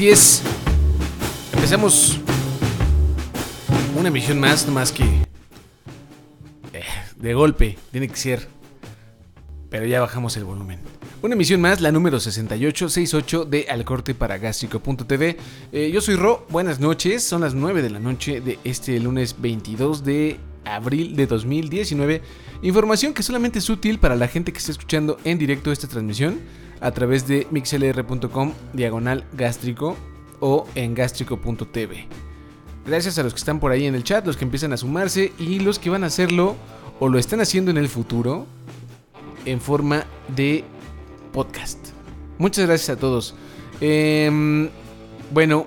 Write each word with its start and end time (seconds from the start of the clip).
Así 0.00 0.08
es. 0.08 0.42
Empezamos 1.52 2.18
una 3.98 4.08
emisión 4.08 4.40
más, 4.40 4.66
más 4.66 4.92
que 4.92 5.04
eh, 6.72 6.84
de 7.16 7.34
golpe, 7.34 7.76
tiene 7.92 8.08
que 8.08 8.16
ser. 8.16 8.48
Pero 9.68 9.84
ya 9.84 10.00
bajamos 10.00 10.38
el 10.38 10.44
volumen. 10.44 10.80
Una 11.20 11.34
emisión 11.34 11.60
más, 11.60 11.82
la 11.82 11.92
número 11.92 12.18
6868 12.18 13.44
de 13.44 13.66
Alcorte 13.68 14.14
para 14.14 14.38
Gástrico.tv. 14.38 15.36
Eh, 15.70 15.90
yo 15.92 16.00
soy 16.00 16.16
Ro, 16.16 16.46
buenas 16.48 16.80
noches. 16.80 17.22
Son 17.22 17.42
las 17.42 17.52
9 17.52 17.82
de 17.82 17.90
la 17.90 17.98
noche 17.98 18.40
de 18.40 18.58
este 18.64 18.98
lunes 19.00 19.36
22 19.38 20.02
de 20.02 20.40
abril 20.64 21.14
de 21.14 21.26
2019. 21.26 22.22
Información 22.62 23.12
que 23.12 23.22
solamente 23.22 23.58
es 23.58 23.68
útil 23.68 23.98
para 23.98 24.16
la 24.16 24.28
gente 24.28 24.50
que 24.50 24.60
está 24.60 24.72
escuchando 24.72 25.18
en 25.24 25.36
directo 25.36 25.70
esta 25.70 25.88
transmisión 25.88 26.40
a 26.80 26.90
través 26.90 27.26
de 27.26 27.46
mixlr.com 27.50 28.52
diagonal 28.72 29.24
gástrico 29.32 29.96
o 30.40 30.66
en 30.74 30.94
gástrico.tv. 30.94 32.06
Gracias 32.86 33.18
a 33.18 33.22
los 33.22 33.34
que 33.34 33.38
están 33.38 33.60
por 33.60 33.72
ahí 33.72 33.86
en 33.86 33.94
el 33.94 34.04
chat, 34.04 34.26
los 34.26 34.36
que 34.36 34.44
empiezan 34.44 34.72
a 34.72 34.76
sumarse 34.76 35.32
y 35.38 35.60
los 35.60 35.78
que 35.78 35.90
van 35.90 36.02
a 36.04 36.06
hacerlo 36.06 36.56
o 36.98 37.08
lo 37.08 37.18
están 37.18 37.40
haciendo 37.40 37.70
en 37.70 37.76
el 37.76 37.88
futuro 37.88 38.46
en 39.44 39.60
forma 39.60 40.04
de 40.34 40.64
podcast. 41.32 41.78
Muchas 42.38 42.66
gracias 42.66 42.96
a 42.96 43.00
todos. 43.00 43.34
Em, 43.80 44.68
bueno, 45.32 45.66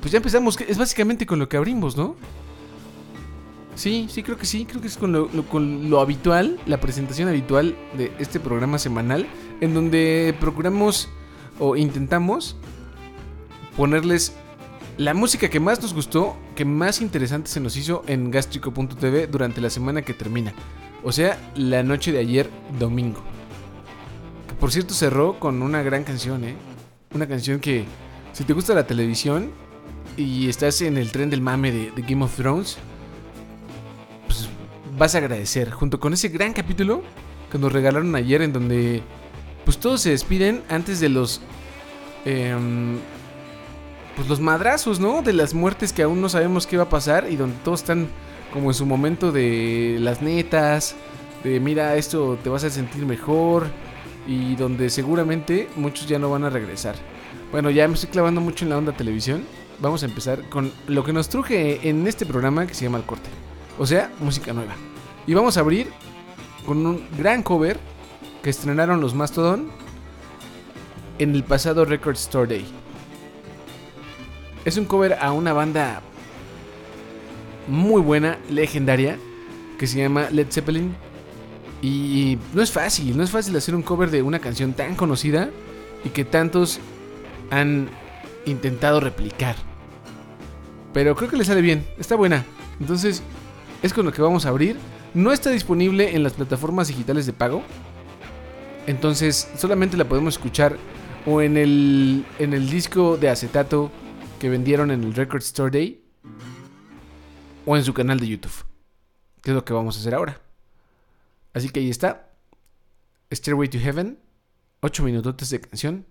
pues 0.00 0.12
ya 0.12 0.18
empezamos. 0.18 0.60
Es 0.60 0.78
básicamente 0.78 1.26
con 1.26 1.38
lo 1.38 1.48
que 1.48 1.56
abrimos, 1.56 1.96
¿no? 1.96 2.16
Sí, 3.78 4.08
sí, 4.10 4.24
creo 4.24 4.36
que 4.36 4.44
sí. 4.44 4.64
Creo 4.64 4.80
que 4.80 4.88
es 4.88 4.96
con 4.96 5.12
lo, 5.12 5.28
con 5.48 5.88
lo 5.88 6.00
habitual, 6.00 6.58
la 6.66 6.80
presentación 6.80 7.28
habitual 7.28 7.76
de 7.96 8.10
este 8.18 8.40
programa 8.40 8.76
semanal, 8.76 9.28
en 9.60 9.72
donde 9.72 10.34
procuramos 10.40 11.08
o 11.60 11.76
intentamos 11.76 12.56
ponerles 13.76 14.34
la 14.96 15.14
música 15.14 15.48
que 15.48 15.60
más 15.60 15.80
nos 15.80 15.94
gustó, 15.94 16.36
que 16.56 16.64
más 16.64 17.00
interesante 17.00 17.48
se 17.50 17.60
nos 17.60 17.76
hizo 17.76 18.02
en 18.08 18.32
gastrico.tv 18.32 19.28
durante 19.28 19.60
la 19.60 19.70
semana 19.70 20.02
que 20.02 20.12
termina. 20.12 20.52
O 21.04 21.12
sea, 21.12 21.38
la 21.54 21.84
noche 21.84 22.10
de 22.10 22.18
ayer, 22.18 22.50
domingo. 22.80 23.22
Que 24.48 24.54
por 24.54 24.72
cierto 24.72 24.92
cerró 24.92 25.38
con 25.38 25.62
una 25.62 25.84
gran 25.84 26.02
canción, 26.02 26.42
¿eh? 26.42 26.56
Una 27.14 27.28
canción 27.28 27.60
que, 27.60 27.84
si 28.32 28.42
te 28.42 28.54
gusta 28.54 28.74
la 28.74 28.88
televisión 28.88 29.52
y 30.16 30.48
estás 30.48 30.82
en 30.82 30.96
el 30.96 31.12
tren 31.12 31.30
del 31.30 31.42
mame 31.42 31.70
de, 31.70 31.92
Game 32.08 32.24
of 32.24 32.34
Thrones, 32.34 32.76
vas 34.98 35.14
a 35.14 35.18
agradecer. 35.18 35.70
Junto 35.70 36.00
con 36.00 36.12
ese 36.12 36.28
gran 36.28 36.52
capítulo 36.52 37.02
que 37.50 37.58
nos 37.58 37.72
regalaron 37.72 38.14
ayer 38.14 38.42
en 38.42 38.52
donde 38.52 39.02
pues 39.64 39.78
todos 39.78 40.00
se 40.00 40.10
despiden 40.10 40.62
antes 40.68 41.00
de 41.00 41.08
los... 41.08 41.40
Eh, 42.24 42.56
pues 44.16 44.28
los 44.28 44.40
madrazos, 44.40 44.98
¿no? 44.98 45.22
De 45.22 45.32
las 45.32 45.54
muertes 45.54 45.92
que 45.92 46.02
aún 46.02 46.20
no 46.20 46.28
sabemos 46.28 46.66
qué 46.66 46.76
va 46.76 46.84
a 46.84 46.88
pasar 46.88 47.28
y 47.30 47.36
donde 47.36 47.56
todos 47.62 47.80
están 47.80 48.08
como 48.52 48.70
en 48.70 48.74
su 48.74 48.84
momento 48.84 49.30
de 49.30 49.98
las 50.00 50.22
netas, 50.22 50.96
de 51.44 51.60
mira, 51.60 51.94
esto 51.94 52.36
te 52.42 52.48
vas 52.48 52.64
a 52.64 52.70
sentir 52.70 53.06
mejor 53.06 53.68
y 54.26 54.56
donde 54.56 54.90
seguramente 54.90 55.68
muchos 55.76 56.08
ya 56.08 56.18
no 56.18 56.30
van 56.30 56.42
a 56.44 56.50
regresar. 56.50 56.96
Bueno, 57.52 57.70
ya 57.70 57.86
me 57.86 57.94
estoy 57.94 58.10
clavando 58.10 58.40
mucho 58.40 58.64
en 58.64 58.70
la 58.70 58.78
onda 58.78 58.92
televisión. 58.92 59.44
Vamos 59.78 60.02
a 60.02 60.06
empezar 60.06 60.48
con 60.48 60.72
lo 60.88 61.04
que 61.04 61.12
nos 61.12 61.28
truje 61.28 61.88
en 61.88 62.06
este 62.08 62.26
programa 62.26 62.66
que 62.66 62.74
se 62.74 62.84
llama 62.84 62.98
El 62.98 63.04
Corte. 63.04 63.30
O 63.78 63.86
sea, 63.86 64.10
música 64.20 64.52
nueva. 64.52 64.74
Y 65.28 65.34
vamos 65.34 65.58
a 65.58 65.60
abrir 65.60 65.88
con 66.64 66.86
un 66.86 67.06
gran 67.18 67.42
cover 67.42 67.78
que 68.42 68.48
estrenaron 68.48 69.02
los 69.02 69.14
Mastodon 69.14 69.68
en 71.18 71.34
el 71.34 71.44
pasado 71.44 71.84
Record 71.84 72.14
Store 72.14 72.46
Day. 72.46 72.64
Es 74.64 74.78
un 74.78 74.86
cover 74.86 75.18
a 75.20 75.32
una 75.32 75.52
banda 75.52 76.00
muy 77.66 78.00
buena, 78.00 78.38
legendaria, 78.48 79.18
que 79.78 79.86
se 79.86 79.98
llama 79.98 80.30
Led 80.30 80.46
Zeppelin. 80.50 80.96
Y 81.82 82.38
no 82.54 82.62
es 82.62 82.72
fácil, 82.72 83.14
no 83.14 83.22
es 83.22 83.30
fácil 83.30 83.54
hacer 83.54 83.74
un 83.74 83.82
cover 83.82 84.10
de 84.10 84.22
una 84.22 84.38
canción 84.38 84.72
tan 84.72 84.94
conocida 84.94 85.50
y 86.06 86.08
que 86.08 86.24
tantos 86.24 86.80
han 87.50 87.90
intentado 88.46 88.98
replicar. 89.00 89.56
Pero 90.94 91.14
creo 91.14 91.28
que 91.28 91.36
le 91.36 91.44
sale 91.44 91.60
bien, 91.60 91.86
está 91.98 92.16
buena. 92.16 92.46
Entonces, 92.80 93.22
es 93.82 93.92
con 93.92 94.06
lo 94.06 94.12
que 94.12 94.22
vamos 94.22 94.46
a 94.46 94.48
abrir. 94.48 94.78
No 95.14 95.32
está 95.32 95.50
disponible 95.50 96.14
en 96.14 96.22
las 96.22 96.34
plataformas 96.34 96.88
digitales 96.88 97.26
de 97.26 97.32
pago. 97.32 97.62
Entonces, 98.86 99.50
solamente 99.56 99.96
la 99.96 100.08
podemos 100.08 100.34
escuchar 100.34 100.76
o 101.26 101.40
en 101.42 101.56
el, 101.56 102.24
en 102.38 102.52
el 102.52 102.70
disco 102.70 103.16
de 103.16 103.28
acetato 103.28 103.90
que 104.38 104.48
vendieron 104.48 104.90
en 104.90 105.04
el 105.04 105.14
Record 105.14 105.42
Store 105.42 105.70
Day 105.70 106.02
o 107.66 107.76
en 107.76 107.84
su 107.84 107.92
canal 107.92 108.20
de 108.20 108.28
YouTube. 108.28 108.64
Que 109.42 109.50
es 109.50 109.54
lo 109.54 109.64
que 109.64 109.72
vamos 109.72 109.96
a 109.96 110.00
hacer 110.00 110.14
ahora. 110.14 110.40
Así 111.52 111.70
que 111.70 111.80
ahí 111.80 111.90
está. 111.90 112.30
Stairway 113.32 113.68
to 113.68 113.78
Heaven. 113.78 114.18
8 114.80 115.02
minutos 115.02 115.50
de 115.50 115.60
canción. 115.60 116.06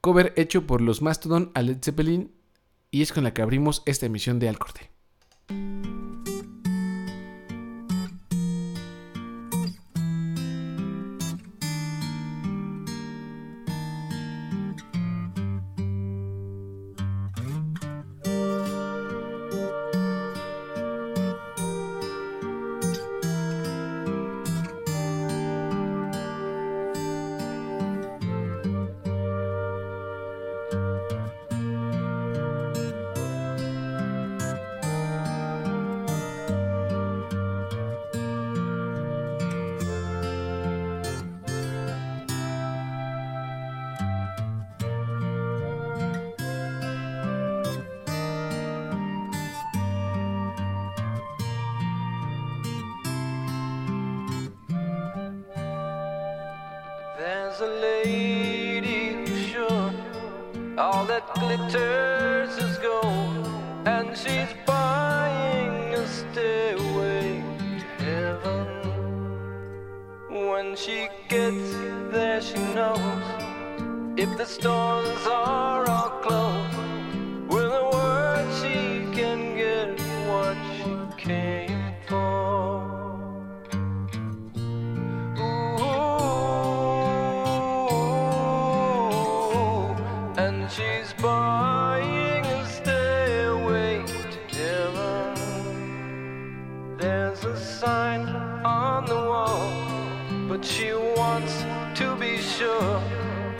Cover 0.00 0.32
hecho 0.36 0.66
por 0.66 0.80
los 0.80 1.02
Mastodon 1.02 1.50
a 1.54 1.62
Led 1.62 1.78
Zeppelin. 1.82 2.32
Y 2.90 3.02
es 3.02 3.12
con 3.12 3.24
la 3.24 3.34
que 3.34 3.42
abrimos 3.42 3.82
esta 3.86 4.06
emisión 4.06 4.38
de 4.38 4.48
Al 4.48 4.58
Corte. 4.58 4.89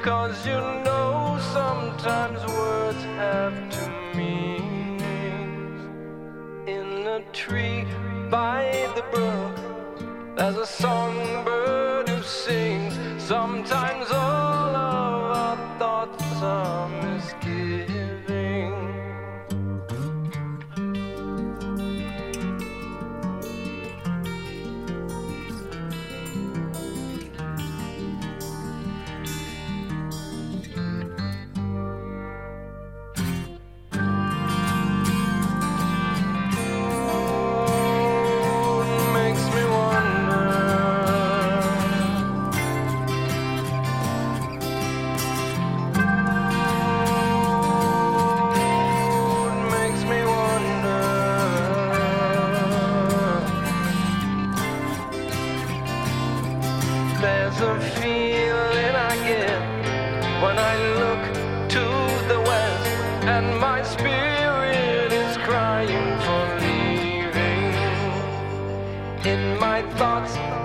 Cause 0.03 0.47
you 0.47 0.55
know 0.55 1.39
sometimes 1.53 2.43
words 2.47 2.80
there's 10.52 10.69
a 10.69 10.73
songbird 10.82 12.08
who 12.08 12.23
sings. 12.23 13.23
Sometimes 13.23 13.80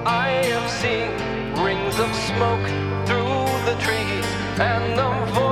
I 0.08 0.30
have 0.54 0.70
seen 0.70 1.10
rings 1.64 1.98
of 1.98 2.14
smoke 2.14 2.68
through 3.08 3.50
the 3.66 3.76
trees 3.82 4.26
and 4.60 4.96
the 4.96 5.45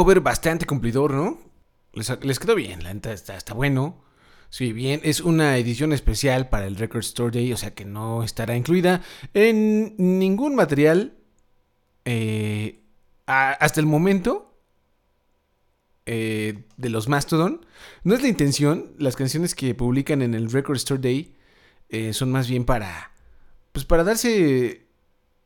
cover 0.00 0.22
bastante 0.22 0.64
cumplidor, 0.64 1.12
¿no? 1.12 1.38
Les, 1.92 2.38
quedó 2.38 2.54
bien, 2.54 2.82
la 2.82 2.94
neta 2.94 3.12
está, 3.12 3.52
bueno. 3.52 4.02
Sí, 4.48 4.72
bien, 4.72 5.02
es 5.04 5.20
una 5.20 5.58
edición 5.58 5.92
especial 5.92 6.48
para 6.48 6.66
el 6.66 6.76
Record 6.76 7.00
Store 7.00 7.30
Day, 7.30 7.52
o 7.52 7.58
sea 7.58 7.74
que 7.74 7.84
no 7.84 8.22
estará 8.22 8.56
incluida 8.56 9.02
en 9.34 9.94
ningún 9.98 10.54
material 10.54 11.18
eh, 12.06 12.82
hasta 13.26 13.78
el 13.78 13.84
momento 13.84 14.58
eh, 16.06 16.64
de 16.78 16.88
los 16.88 17.10
Mastodon. 17.10 17.66
No 18.02 18.14
es 18.14 18.22
la 18.22 18.28
intención, 18.28 18.94
las 18.96 19.16
canciones 19.16 19.54
que 19.54 19.74
publican 19.74 20.22
en 20.22 20.32
el 20.32 20.50
Record 20.50 20.76
Store 20.76 21.00
Day 21.02 21.36
eh, 21.90 22.14
son 22.14 22.32
más 22.32 22.48
bien 22.48 22.64
para, 22.64 23.12
pues 23.72 23.84
para 23.84 24.02
darse, 24.02 24.86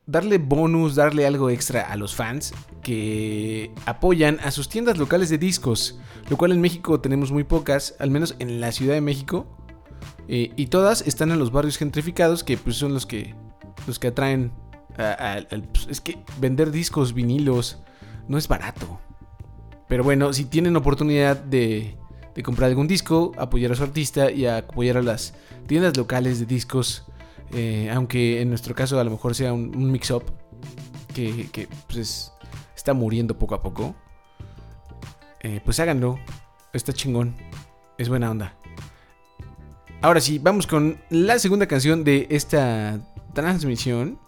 darle 0.07 0.39
bonus, 0.39 0.95
darle 0.95 1.27
algo 1.27 1.49
extra 1.51 1.83
a 1.91 1.97
los 1.97 2.15
fans 2.15 2.53
que 2.83 3.71
apoyan 3.87 4.39
a 4.45 4.51
sus 4.51 4.69
tiendas 4.69 4.99
locales 4.99 5.31
de 5.31 5.39
discos, 5.39 5.99
lo 6.29 6.37
cual 6.37 6.53
en 6.53 6.61
México 6.61 7.01
tenemos 7.01 7.33
muy 7.33 7.45
pocas, 7.45 7.95
al 7.99 8.11
menos 8.11 8.37
en 8.39 8.61
la 8.61 8.73
Ciudad 8.73 8.95
de 8.95 9.01
México. 9.01 9.47
eh, 10.27 10.53
y 10.57 10.67
todas 10.69 11.03
están 11.07 11.31
en 11.33 11.39
los 11.39 11.53
barrios 11.53 11.77
gentrificados, 11.77 12.45
que 12.45 12.57
pues 12.57 12.77
son 12.77 12.95
los 12.95 13.05
que, 13.05 13.35
los 13.87 13.99
que 13.99 14.07
atraen 14.09 14.53
a- 14.97 15.41
pues, 15.73 15.87
es 15.91 16.01
que 16.01 16.17
vender 16.41 16.71
discos, 16.71 17.13
vinilos, 17.13 17.81
no 18.27 18.39
es 18.39 18.49
barato. 18.49 19.01
Pero 19.87 20.03
bueno, 20.03 20.33
si 20.33 20.47
tienen 20.47 20.77
oportunidad 20.77 21.37
de, 21.37 21.99
de 22.35 22.43
comprar 22.43 22.71
algún 22.71 22.87
disco, 22.89 23.33
apoyar 23.37 23.73
a 23.73 23.75
su 23.75 23.83
artista 23.83 24.31
y 24.31 24.47
apoyar 24.47 24.97
a 24.97 25.03
las 25.03 25.35
tiendas 25.67 25.95
locales 25.97 26.41
de 26.41 26.47
discos, 26.47 27.05
eh, 27.53 27.91
aunque 27.95 28.41
en 28.41 28.49
nuestro 28.49 28.75
caso 28.75 28.99
a 28.99 29.05
lo 29.05 29.11
mejor 29.11 29.35
sea 29.35 29.53
un, 29.53 29.91
mix-up 29.93 30.25
que, 31.15 31.69
pues, 31.87 31.99
es- 31.99 32.33
está 32.77 32.93
muriendo 32.95 33.39
poco 33.39 33.55
a 33.55 33.63
poco, 33.63 33.95
eh, 35.41 35.61
pues 35.65 35.79
háganlo. 35.81 36.19
Está 36.73 36.93
chingón. 36.93 37.37
Es 37.99 38.09
buena 38.09 38.31
onda. 38.31 38.57
Ahora 40.03 40.21
sí, 40.21 40.39
vamos 40.39 40.67
con 40.67 40.99
la 41.09 41.39
segunda 41.39 41.67
canción 41.67 42.03
de 42.03 42.27
esta 42.31 42.99
transmisión. 43.33 44.19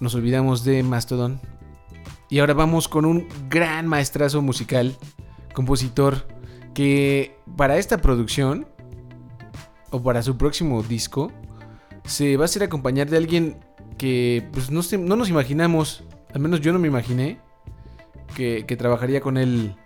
Nos 0.00 0.14
olvidamos 0.14 0.64
de 0.64 0.82
Mastodon. 0.82 1.40
Y 2.28 2.40
ahora 2.40 2.54
vamos 2.54 2.88
con 2.88 3.04
un 3.04 3.28
gran 3.48 3.86
maestrazo 3.86 4.42
musical, 4.42 4.96
compositor, 5.54 6.26
que 6.74 7.36
para 7.56 7.76
esta 7.76 7.98
producción, 7.98 8.66
o 9.92 10.02
para 10.02 10.22
su 10.22 10.36
próximo 10.36 10.82
disco, 10.82 11.30
se 12.04 12.36
va 12.36 12.44
a 12.44 12.46
hacer 12.46 12.64
acompañar 12.64 13.08
de 13.08 13.16
alguien 13.16 13.56
que 13.98 14.48
pues, 14.52 14.70
no, 14.70 14.80
no 14.98 15.16
nos 15.16 15.28
imaginamos, 15.28 16.04
al 16.34 16.40
menos 16.40 16.60
yo 16.60 16.72
no 16.72 16.78
me 16.78 16.88
imaginé, 16.88 17.38
que, 18.34 18.64
que 18.66 18.76
trabajaría 18.76 19.20
con 19.20 19.36
él. 19.36 19.76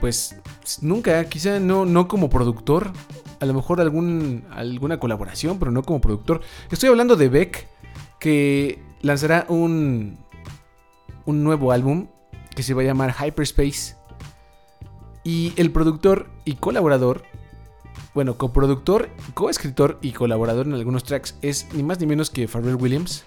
Pues 0.00 0.36
nunca, 0.80 1.24
quizá 1.26 1.60
no, 1.60 1.86
no 1.86 2.08
como 2.08 2.28
productor, 2.28 2.92
a 3.38 3.46
lo 3.46 3.54
mejor 3.54 3.80
algún, 3.80 4.44
alguna 4.50 4.98
colaboración, 4.98 5.58
pero 5.58 5.70
no 5.70 5.82
como 5.82 6.00
productor. 6.00 6.40
Estoy 6.70 6.88
hablando 6.88 7.16
de 7.16 7.28
Beck, 7.28 7.68
que 8.18 8.82
lanzará 9.00 9.46
un, 9.48 10.18
un 11.24 11.44
nuevo 11.44 11.72
álbum 11.72 12.08
que 12.54 12.62
se 12.62 12.74
va 12.74 12.82
a 12.82 12.84
llamar 12.84 13.14
Hyperspace. 13.14 13.96
Y 15.24 15.52
el 15.56 15.70
productor 15.70 16.30
y 16.44 16.54
colaborador, 16.54 17.24
bueno, 18.14 18.36
coproductor, 18.36 19.08
coescritor 19.34 19.98
y 20.02 20.12
colaborador 20.12 20.66
en 20.66 20.74
algunos 20.74 21.04
tracks 21.04 21.36
es 21.40 21.68
ni 21.72 21.82
más 21.82 21.98
ni 22.00 22.06
menos 22.06 22.28
que 22.30 22.46
Pharrell 22.46 22.76
Williams, 22.76 23.24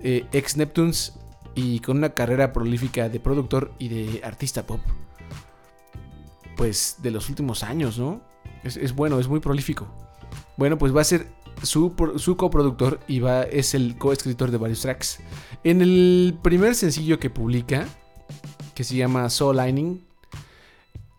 eh, 0.00 0.26
ex 0.32 0.56
Neptunes 0.56 1.14
y 1.54 1.80
con 1.80 1.98
una 1.98 2.14
carrera 2.14 2.52
prolífica 2.52 3.08
de 3.08 3.20
productor 3.20 3.72
y 3.78 3.88
de 3.88 4.24
artista 4.24 4.66
pop. 4.66 4.80
Pues 6.56 6.96
de 7.02 7.10
los 7.10 7.28
últimos 7.28 7.62
años, 7.62 7.98
¿no? 7.98 8.22
Es, 8.62 8.94
bueno, 8.94 9.18
es 9.20 9.28
muy 9.28 9.40
prolífico. 9.40 9.86
Bueno, 10.56 10.78
pues 10.78 10.96
va 10.96 11.02
a 11.02 11.04
ser 11.04 11.28
su, 11.62 11.94
su 12.16 12.36
coproductor 12.36 13.00
y 13.06 13.20
va, 13.20 13.42
es 13.42 13.74
el 13.74 13.98
coescritor 13.98 14.50
de 14.50 14.56
varios 14.56 14.80
tracks. 14.80 15.20
En 15.64 15.82
el 15.82 16.38
primer 16.42 16.74
sencillo 16.74 17.18
que 17.18 17.28
publica, 17.28 17.86
que 18.74 18.84
se 18.84 18.96
llama 18.96 19.28
Soul 19.28 19.58
Lining, 19.58 20.02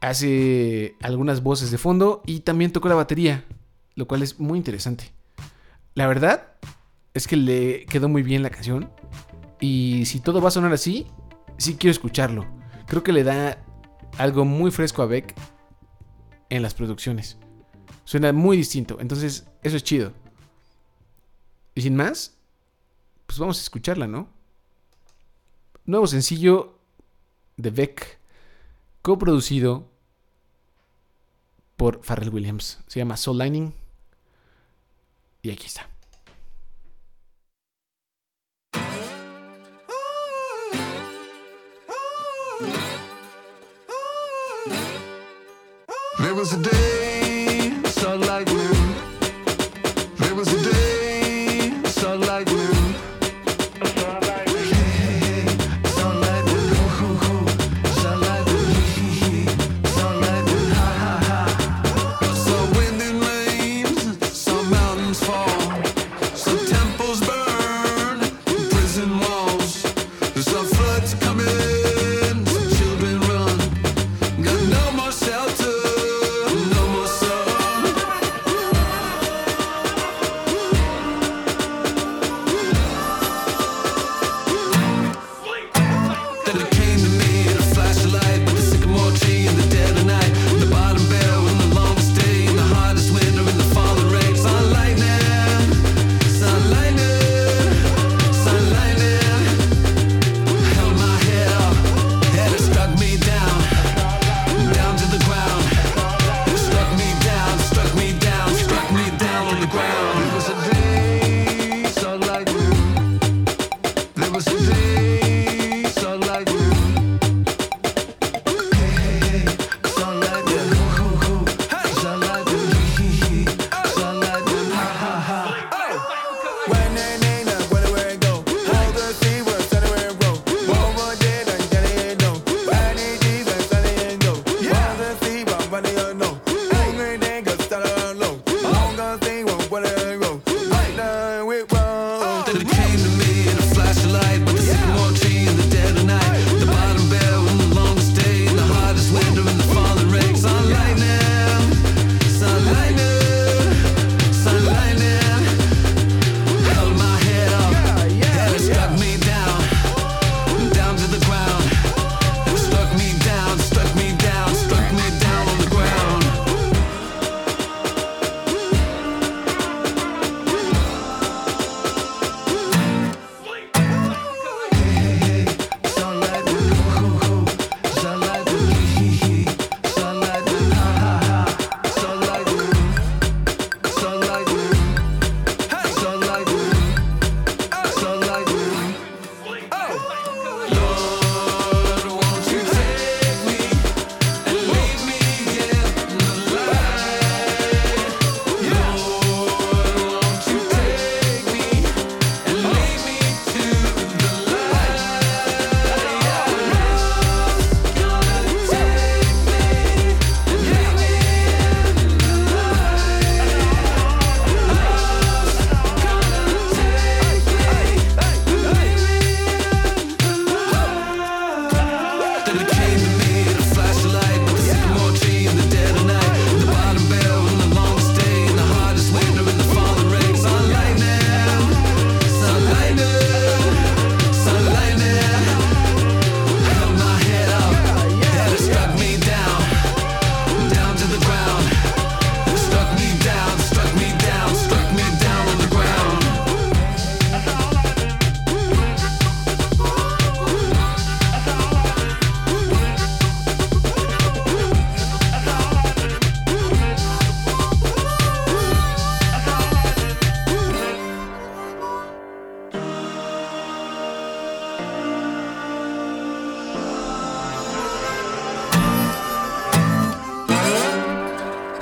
hace 0.09 0.95
algunas 1.01 1.41
voces 1.41 1.71
de 1.71 1.77
fondo 1.77 2.21
y 2.25 2.41
también 2.41 2.71
toca 2.71 2.89
la 2.89 2.95
batería, 2.95 3.43
lo 3.95 4.07
cual 4.07 4.21
es 4.21 4.39
muy 4.39 4.57
interesante. 4.57 5.11
La 5.95 6.07
verdad 6.07 6.53
es 7.13 7.27
que 7.27 7.35
le 7.35 7.85
quedó 7.85 8.07
muy 8.07 8.21
bien 8.21 8.43
la 8.43 8.49
canción 8.49 8.91
y 9.59 10.05
si 10.05 10.19
todo 10.19 10.41
va 10.41 10.49
a 10.49 10.51
sonar 10.51 10.73
así, 10.73 11.07
sí 11.57 11.75
quiero 11.75 11.91
escucharlo. 11.91 12.45
Creo 12.87 13.03
que 13.03 13.13
le 13.13 13.23
da 13.23 13.63
algo 14.17 14.45
muy 14.45 14.69
fresco 14.71 15.01
a 15.01 15.07
Beck 15.07 15.33
en 16.49 16.61
las 16.61 16.73
producciones. 16.73 17.37
Suena 18.03 18.31
muy 18.31 18.57
distinto, 18.57 18.97
entonces 18.99 19.47
eso 19.63 19.75
es 19.75 19.83
chido. 19.83 20.13
Y 21.73 21.81
sin 21.81 21.95
más, 21.95 22.37
pues 23.25 23.39
vamos 23.39 23.57
a 23.57 23.61
escucharla, 23.61 24.07
¿no? 24.07 24.29
Nuevo 25.85 26.05
sencillo 26.05 26.77
de 27.57 27.71
Beck, 27.71 28.19
coproducido 29.01 29.94
por 31.75 32.03
Pharrell 32.03 32.29
Williams. 32.29 32.79
Se 32.87 32.99
llama 32.99 33.17
Soul 33.17 33.39
Lining. 33.39 33.73
Y 35.41 35.51
aquí 35.51 35.67
está. 35.67 35.89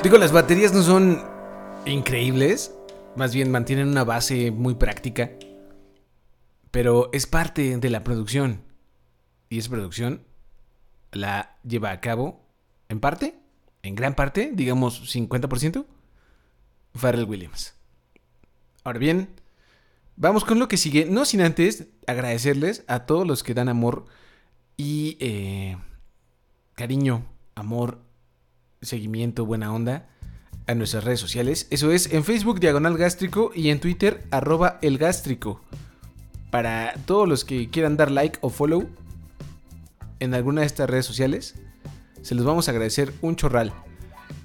Digo, 0.04 0.18
las 0.18 0.34
baterías 0.34 0.74
no 0.74 0.84
son 0.84 1.24
increíbles, 1.86 2.76
más 3.16 3.34
bien 3.34 3.50
mantienen 3.50 3.88
una 3.88 4.04
base 4.04 4.52
muy 4.52 4.76
práctica, 4.76 5.32
pero 6.72 7.10
es 7.14 7.26
parte 7.26 7.78
de 7.78 7.90
la 7.90 8.04
producción. 8.04 8.66
Y 9.48 9.60
esa 9.60 9.70
producción 9.70 10.26
la 11.14 11.56
lleva 11.64 11.92
a 11.92 12.02
cabo, 12.02 12.46
en 12.90 13.00
parte, 13.00 13.40
en 13.82 13.96
gran 13.96 14.14
parte, 14.14 14.52
digamos 14.54 15.16
50%, 15.16 15.86
Pharrell 16.94 17.24
Williams. 17.24 17.74
Ahora 18.84 19.00
bien, 19.00 19.30
vamos 20.18 20.44
con 20.44 20.60
lo 20.60 20.68
que 20.68 20.76
sigue, 20.76 21.06
no 21.06 21.24
sin 21.24 21.40
antes 21.40 21.88
agradecerles 22.08 22.84
a 22.88 23.06
todos 23.06 23.26
los 23.26 23.42
que 23.42 23.54
dan 23.54 23.70
amor 23.70 24.06
y 24.76 25.16
eh, 25.22 25.78
cariño, 26.76 27.26
amor, 27.56 28.02
seguimiento, 28.86 29.46
buena 29.46 29.74
onda 29.74 30.08
a 30.68 30.76
nuestras 30.76 31.04
redes 31.04 31.20
sociales. 31.20 31.68
Eso 31.70 31.92
es 31.92 32.12
en 32.14 32.24
Facebook 32.24 32.60
Diagonal 32.60 32.98
Gástrico 32.98 33.52
y 33.54 33.70
en 33.70 33.80
Twitter 33.80 34.26
arroba 34.32 34.80
el 34.82 34.98
gástrico. 34.98 35.62
Para 36.52 36.94
todos 37.06 37.28
los 37.28 37.46
que 37.46 37.70
quieran 37.70 37.98
dar 37.98 38.12
like 38.12 38.38
o 38.42 38.50
follow 38.50 38.88
en 40.20 40.34
alguna 40.34 40.62
de 40.62 40.68
estas 40.68 40.90
redes 40.90 41.06
sociales, 41.06 41.56
se 42.22 42.36
los 42.36 42.46
vamos 42.46 42.68
a 42.68 42.72
agradecer 42.72 43.14
un 43.22 43.36
chorral. 43.36 43.74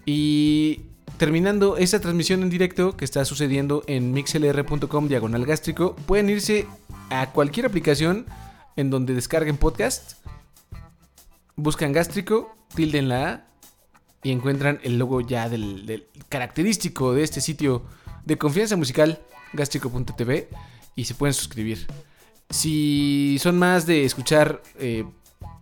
Y 0.06 0.82
terminando 1.18 1.76
esta 1.76 2.00
transmisión 2.00 2.42
en 2.42 2.50
directo 2.50 2.96
que 2.96 3.04
está 3.04 3.24
sucediendo 3.24 3.84
en 3.86 4.12
mixlr.com 4.12 5.08
diagonal 5.08 5.44
gástrico, 5.46 5.94
pueden 5.94 6.30
irse 6.30 6.66
a 7.10 7.30
cualquier 7.32 7.66
aplicación 7.66 8.26
en 8.76 8.90
donde 8.90 9.14
descarguen 9.14 9.56
podcast, 9.56 10.14
buscan 11.56 11.92
gástrico, 11.92 12.56
tilden 12.74 13.08
la 13.08 13.28
A 13.28 13.47
y 14.22 14.30
encuentran 14.30 14.80
el 14.82 14.98
logo 14.98 15.20
ya 15.20 15.48
del, 15.48 16.06
característico 16.28 17.12
de 17.12 17.22
este 17.22 17.40
sitio 17.40 17.82
de 18.24 18.36
confianza 18.36 18.76
musical, 18.76 19.20
gástrico.tv, 19.52 20.48
y 20.94 21.04
se 21.04 21.14
pueden 21.14 21.34
suscribir. 21.34 21.86
Si 22.50 23.38
son 23.40 23.58
más 23.58 23.86
de 23.86 24.04
escuchar 24.04 24.62
eh, 24.78 25.04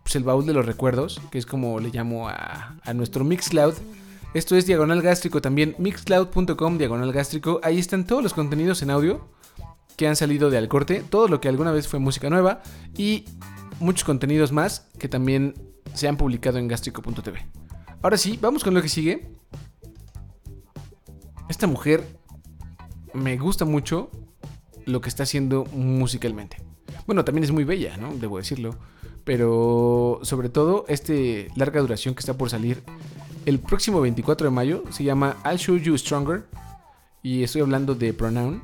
pues 0.03 0.17
el 0.17 0.25
baúl 0.25 0.47
de 0.47 0.53
los 0.53 0.65
recuerdos, 0.65 1.21
que 1.31 1.39
es 1.39 1.47
como 1.47 1.81
le 1.81 1.91
llamo 1.91 2.29
a, 2.29 2.79
a 2.83 2.95
nuestro 2.95 3.25
Mixcloud, 3.25 3.75
esto 4.35 4.57
es 4.57 4.67
diagonal 4.67 5.03
gástrico 5.03 5.41
también, 5.41 5.75
mixcloud.com 5.79 6.79
diagonal 6.79 7.13
gástrico, 7.13 7.61
ahí 7.63 7.79
están 7.79 8.07
todos 8.07 8.23
los 8.23 8.35
contenidos 8.35 8.83
en 8.83 8.91
audio 8.91 9.29
que 9.97 10.07
han 10.07 10.17
salido 10.17 10.51
de 10.51 10.59
al 10.59 10.69
corte, 10.69 11.03
todo 11.09 11.27
lo 11.29 11.41
que 11.41 11.49
alguna 11.49 11.73
vez 11.73 11.89
fue 11.89 11.99
música 11.99 12.31
nueva 12.31 12.63
y 12.97 13.25
muchos 13.81 14.05
contenidos 14.05 14.53
más 14.53 14.89
que 14.99 15.09
también 15.09 15.55
se 15.95 16.09
han 16.09 16.17
publicado 16.17 16.59
en 16.59 16.69
gástrico.tv. 16.69 17.66
Ahora 18.07 18.19
sí, 18.19 18.39
vamos 18.41 18.63
con 18.63 18.73
lo 18.73 18.81
que 18.81 18.89
sigue. 18.89 19.27
Esta 21.49 21.67
mujer 21.67 22.07
me 23.13 23.37
gusta 23.37 23.65
mucho 23.65 24.13
lo 24.85 25.01
que 25.01 25.09
está 25.09 25.25
haciendo 25.25 25.65
musicalmente. 25.73 26.59
Bueno, 27.09 27.25
también 27.25 27.43
es 27.43 27.51
muy 27.51 27.65
bella, 27.65 27.97
¿no? 27.97 28.15
Debo 28.15 28.37
decirlo. 28.39 28.77
Pero 29.25 30.21
sobre 30.23 30.51
todo, 30.51 30.85
este 30.87 31.49
larga 31.57 31.81
duración 31.81 32.15
que 32.15 32.21
está 32.21 32.39
por 32.39 32.49
salir 32.49 32.85
el 33.45 33.59
próximo 33.59 34.01
24 34.01 34.51
de 34.51 34.55
mayo 34.55 34.85
se 34.91 35.03
llama 35.03 35.39
I'll 35.45 35.59
Show 35.59 35.77
You 35.77 35.99
Stronger. 35.99 36.47
Y 37.25 37.43
estoy 37.43 37.63
hablando 37.63 37.97
de 37.97 38.13
Pronoun. 38.13 38.63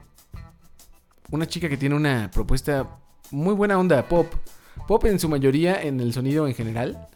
Una 1.33 1.49
chica 1.49 1.69
que 1.69 1.77
tiene 1.77 1.97
una 1.97 2.31
propuesta 2.33 2.97
muy 3.33 3.55
buena 3.55 3.77
onda 3.77 4.09
pop. 4.09 4.33
Pop 4.87 5.05
en 5.07 5.19
su 5.19 5.29
mayoría 5.29 5.83
en 5.83 5.99
el 5.99 6.13
sonido 6.13 6.47
en 6.47 6.55
general. 6.55 7.09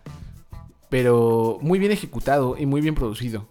Pero 0.89 1.59
muy 1.61 1.79
bien 1.79 1.93
ejecutado 1.93 2.57
y 2.59 2.67
muy 2.67 2.81
bien 2.81 2.95
producido. 2.95 3.49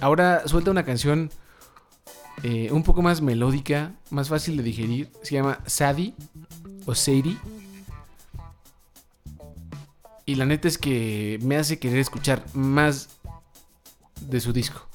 Ahora 0.00 0.46
suelta 0.46 0.70
una 0.70 0.84
canción 0.84 1.30
eh, 2.42 2.70
un 2.72 2.82
poco 2.82 3.00
más 3.00 3.22
melódica, 3.22 3.94
más 4.10 4.28
fácil 4.28 4.56
de 4.56 4.62
digerir. 4.62 5.10
Se 5.22 5.34
llama 5.34 5.60
Sadie 5.66 6.14
o 6.86 6.94
Sadie. 6.94 7.38
Y 10.26 10.34
la 10.36 10.46
neta 10.46 10.68
es 10.68 10.78
que 10.78 11.38
me 11.42 11.56
hace 11.56 11.78
querer 11.78 11.98
escuchar 11.98 12.44
más 12.54 13.20
de 14.20 14.40
su 14.40 14.52
disco. 14.52 14.88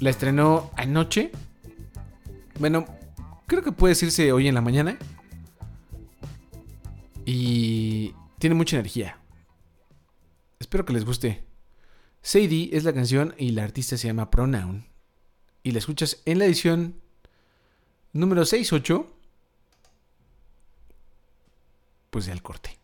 La 0.00 0.10
estrenó 0.10 0.70
anoche. 0.76 1.30
Bueno, 2.58 2.86
creo 3.46 3.62
que 3.62 3.72
puede 3.72 3.92
decirse 3.92 4.32
hoy 4.32 4.48
en 4.48 4.54
la 4.54 4.60
mañana. 4.60 4.98
Y 7.24 8.14
tiene 8.38 8.54
mucha 8.54 8.76
energía. 8.76 9.18
Espero 10.58 10.84
que 10.84 10.92
les 10.92 11.04
guste. 11.04 11.44
Sadie 12.22 12.70
es 12.72 12.84
la 12.84 12.92
canción 12.92 13.34
y 13.38 13.50
la 13.50 13.64
artista 13.64 13.96
se 13.96 14.08
llama 14.08 14.30
Pronoun. 14.30 14.86
Y 15.62 15.72
la 15.72 15.78
escuchas 15.78 16.22
en 16.24 16.38
la 16.38 16.46
edición 16.46 17.00
número 18.12 18.44
68. 18.44 19.14
Pues 22.10 22.26
de 22.26 22.32
al 22.32 22.42
corte. 22.42 22.78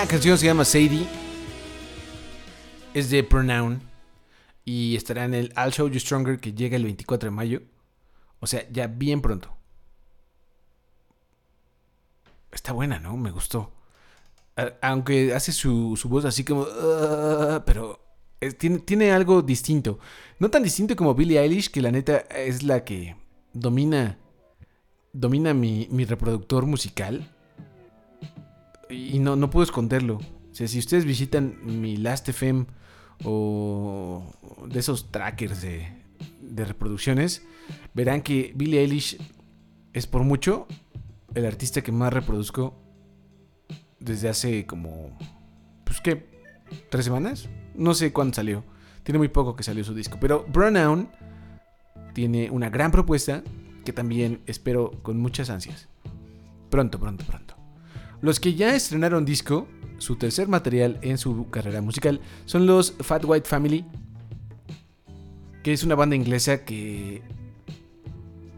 La 0.00 0.06
canción 0.06 0.38
se 0.38 0.46
llama 0.46 0.64
Sadie. 0.64 1.06
Es 2.94 3.10
de 3.10 3.22
Pronoun. 3.22 3.82
Y 4.64 4.96
estará 4.96 5.26
en 5.26 5.34
el 5.34 5.52
I'll 5.58 5.72
Show 5.72 5.88
You 5.88 6.00
Stronger 6.00 6.40
que 6.40 6.54
llega 6.54 6.76
el 6.76 6.84
24 6.84 7.26
de 7.26 7.30
mayo. 7.30 7.62
O 8.40 8.46
sea, 8.46 8.66
ya 8.70 8.86
bien 8.86 9.20
pronto. 9.20 9.54
Está 12.50 12.72
buena, 12.72 12.98
¿no? 12.98 13.14
Me 13.18 13.30
gustó. 13.30 13.74
Aunque 14.80 15.34
hace 15.34 15.52
su, 15.52 15.98
su 16.00 16.08
voz 16.08 16.24
así 16.24 16.44
como... 16.44 16.66
"Ah", 16.66 17.62
pero 17.66 18.00
tiene, 18.56 18.78
tiene 18.78 19.12
algo 19.12 19.42
distinto. 19.42 19.98
No 20.38 20.48
tan 20.50 20.62
distinto 20.62 20.96
como 20.96 21.14
Billie 21.14 21.38
Eilish, 21.38 21.70
que 21.70 21.82
la 21.82 21.90
neta 21.90 22.20
es 22.20 22.62
la 22.62 22.84
que 22.86 23.16
domina... 23.52 24.16
Domina 25.12 25.52
mi, 25.52 25.88
mi 25.90 26.06
reproductor 26.06 26.64
musical. 26.64 27.36
Y 28.90 29.18
no, 29.18 29.36
no 29.36 29.50
puedo 29.50 29.64
esconderlo. 29.64 30.16
O 30.50 30.54
sea, 30.54 30.66
si 30.66 30.78
ustedes 30.78 31.04
visitan 31.04 31.56
mi 31.62 31.96
Last.fm 31.96 32.66
o 33.24 34.24
de 34.66 34.78
esos 34.78 35.10
trackers 35.12 35.62
de, 35.62 35.88
reproducciones, 36.64 37.42
verán 37.94 38.22
que 38.22 38.52
Billie 38.54 38.80
Eilish 38.80 39.18
es 39.92 40.06
por 40.06 40.24
mucho 40.24 40.66
el 41.34 41.46
artista 41.46 41.82
que 41.82 41.92
más 41.92 42.12
reproduzco 42.12 42.76
desde 44.00 44.28
hace 44.28 44.66
como, 44.66 45.16
pues 45.84 46.00
qué, 46.00 46.28
tres 46.90 47.04
semanas. 47.04 47.48
No 47.74 47.94
sé 47.94 48.12
cuándo 48.12 48.34
salió. 48.34 48.64
Tiene 49.04 49.18
muy 49.18 49.28
poco 49.28 49.54
que 49.54 49.62
salió 49.62 49.84
su 49.84 49.94
disco. 49.94 50.18
Pero 50.20 50.44
Pronoun 50.46 51.08
tiene 52.12 52.50
una 52.50 52.68
gran 52.68 52.90
propuesta 52.90 53.42
que 53.84 53.92
también 53.92 54.42
espero 54.46 54.90
con 55.02 55.18
muchas 55.18 55.48
ansias. 55.50 55.88
Pronto, 56.68 56.98
pronto, 56.98 57.24
pronto. 57.24 57.59
Los 58.22 58.40
que 58.40 58.54
ya 58.54 58.74
estrenaron 58.74 59.24
disco, 59.24 59.66
su 59.98 60.16
tercer 60.16 60.48
material 60.48 60.98
en 61.02 61.18
su 61.18 61.48
carrera 61.50 61.80
musical, 61.80 62.20
son 62.44 62.66
los 62.66 62.92
Fat 63.00 63.24
White 63.24 63.48
Family, 63.48 63.84
que 65.62 65.72
es 65.72 65.84
una 65.84 65.94
banda 65.94 66.16
inglesa 66.16 66.64
que 66.64 67.22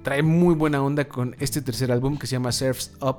trae 0.02 0.22
muy 0.22 0.54
buena 0.54 0.82
onda 0.82 1.04
con 1.08 1.36
este 1.38 1.62
tercer 1.62 1.92
álbum 1.92 2.18
que 2.18 2.26
se 2.26 2.32
llama 2.32 2.52
Surfs 2.52 2.92
Up 3.00 3.18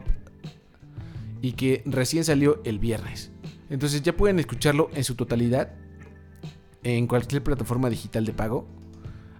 y 1.41 1.53
que 1.53 1.81
recién 1.85 2.23
salió 2.23 2.61
el 2.65 2.79
viernes. 2.79 3.31
Entonces 3.69 4.01
ya 4.01 4.15
pueden 4.15 4.39
escucharlo 4.39 4.89
en 4.93 5.03
su 5.03 5.15
totalidad 5.15 5.73
en 6.83 7.07
cualquier 7.07 7.43
plataforma 7.43 7.89
digital 7.89 8.25
de 8.25 8.33
pago 8.33 8.67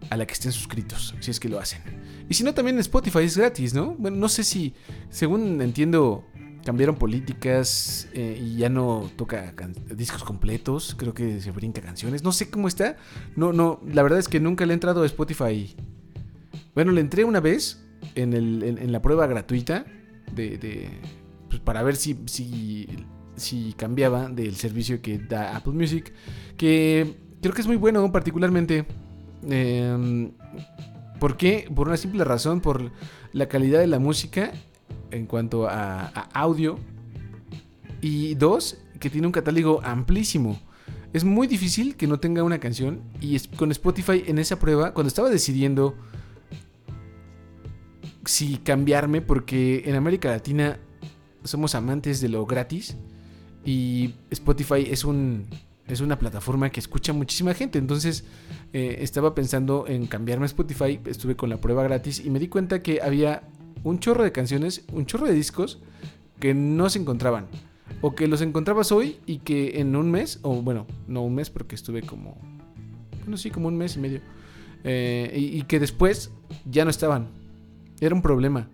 a 0.10 0.18
la 0.18 0.26
que 0.26 0.34
estén 0.34 0.52
suscritos, 0.52 1.16
si 1.20 1.32
es 1.32 1.39
que 1.39 1.50
lo 1.50 1.60
hacen. 1.60 1.82
Y 2.30 2.34
si 2.34 2.44
no, 2.44 2.54
también 2.54 2.80
Spotify 2.80 3.20
es 3.20 3.38
gratis, 3.38 3.74
¿no? 3.74 3.96
Bueno, 3.98 4.18
no 4.18 4.30
sé 4.30 4.44
si, 4.44 4.74
según 5.10 5.62
entiendo, 5.62 6.26
cambiaron 6.65 6.95
políticas 6.95 8.08
eh, 8.13 8.39
y 8.41 8.58
ya 8.58 8.69
no 8.69 9.10
toca 9.15 9.54
discos 9.95 10.23
completos. 10.23 10.95
Creo 10.97 11.13
que 11.13 11.39
se 11.41 11.52
brinca 11.52 11.82
canciones. 11.82 12.23
No 12.23 12.32
sé 12.32 12.49
cómo 12.49 12.67
está. 12.67 12.97
No, 13.36 13.54
no, 13.54 13.80
la 13.86 14.04
verdad 14.04 14.19
es 14.19 14.28
que 14.28 14.39
nunca 14.39 14.65
le 14.65 14.73
he 14.73 14.76
entrado 14.76 15.04
a 15.04 15.06
Spotify. 15.06 15.76
Bueno, 16.76 16.91
le 16.91 17.02
entré 17.02 17.23
una 17.26 17.39
vez 17.39 17.84
en, 18.15 18.34
el- 18.34 18.63
en- 18.63 18.78
en 18.78 18.91
la 18.91 19.02
prueba 19.02 19.28
gratuita 19.28 19.86
de, 20.34 20.58
de- 20.58 20.89
pues, 21.49 21.62
para 21.62 21.84
ver 21.84 21.95
si, 21.95 22.17
si, 22.26 22.88
si 23.36 23.73
cambiaba 23.78 24.30
del 24.30 24.56
servicio 24.56 25.02
que 25.02 25.19
da 25.19 25.56
Apple 25.56 25.73
Music. 25.73 26.13
Que 26.58 27.15
creo 27.41 27.54
que 27.54 27.62
es 27.62 27.67
muy 27.67 27.78
bueno, 27.78 28.12
particularmente. 28.12 28.86
Eh, 29.49 30.32
¿Por 31.19 31.38
qué? 31.38 31.69
Por 31.73 31.88
una 31.88 31.97
simple 31.97 32.23
razón, 32.23 32.60
por 32.62 32.91
la 33.32 33.47
calidad 33.47 33.80
de 33.80 33.88
la 33.88 33.99
música 33.99 34.52
en 35.13 35.26
cuanto 35.28 35.67
a, 35.67 36.08
audio. 36.34 36.78
Y 38.02 38.36
dos, 38.36 38.78
que 38.99 39.10
tiene 39.10 39.28
un 39.28 39.34
catálogo 39.34 39.82
amplísimo. 39.84 40.60
Es 41.13 41.23
muy 41.23 41.47
difícil 41.47 41.95
que 41.95 42.08
no 42.08 42.19
tenga 42.19 42.43
una 42.43 42.60
canción. 42.60 43.02
Y 43.21 43.39
con 43.56 43.71
Spotify 43.71 44.23
en 44.26 44.39
esa 44.39 44.60
prueba, 44.60 44.93
cuando 44.93 45.08
estaba 45.08 45.30
decidiendo 45.30 45.95
si 48.26 48.58
cambiarme, 48.58 49.21
porque 49.21 49.84
en 49.86 49.95
América 49.95 50.30
Latina 50.30 50.80
somos 51.43 51.76
amantes 51.76 52.19
de 52.21 52.30
lo 52.30 52.45
gratis. 52.45 52.97
Y 53.65 54.15
Spotify 54.32 54.88
es 54.89 55.06
un. 55.06 55.45
Es 55.86 55.99
una 55.99 56.17
plataforma 56.17 56.69
que 56.69 56.80
escucha 56.80 57.12
muchísima 57.12 57.54
gente. 57.54 57.78
Entonces 57.78 58.23
eh, 58.71 58.97
estaba 59.02 59.36
pensando 59.36 59.86
en 59.88 60.08
cambiarme 60.08 60.45
a 60.45 60.47
Spotify. 60.47 60.99
Estuve 61.06 61.36
con 61.36 61.49
la 61.49 61.60
prueba 61.60 61.84
gratis 61.84 62.23
y 62.23 62.30
me 62.30 62.39
di 62.39 62.47
cuenta 62.47 62.82
que 62.82 63.02
había 63.02 63.43
un 63.84 64.00
chorro 64.00 64.24
de 64.24 64.32
canciones, 64.32 64.86
un 64.91 65.06
chorro 65.06 65.28
de 65.28 65.34
discos 65.34 65.80
que 66.39 66.54
no 66.54 66.89
se 66.89 67.00
encontraban. 67.00 67.48
O 68.02 68.15
que 68.15 68.28
los 68.28 68.41
encontrabas 68.41 68.91
hoy 68.91 69.17
y 69.26 69.39
que 69.39 69.80
en 69.80 69.96
un 69.96 70.12
mes, 70.12 70.39
o 70.41 70.62
bueno, 70.62 70.88
no 71.08 71.22
un 71.22 71.36
mes 71.36 71.50
porque 71.50 71.76
estuve 71.76 72.02
como, 72.02 72.38
bueno, 73.22 73.38
sí, 73.38 73.50
como 73.50 73.67
un 73.67 73.78
mes 73.78 73.96
y 73.96 74.00
medio. 74.00 74.22
eh, 74.84 75.32
y, 75.36 75.60
y 75.60 75.62
que 75.63 75.80
después 75.80 76.32
ya 76.65 76.84
no 76.84 76.89
estaban. 76.91 77.28
Era 78.02 78.15
un 78.15 78.22
problema. 78.22 78.69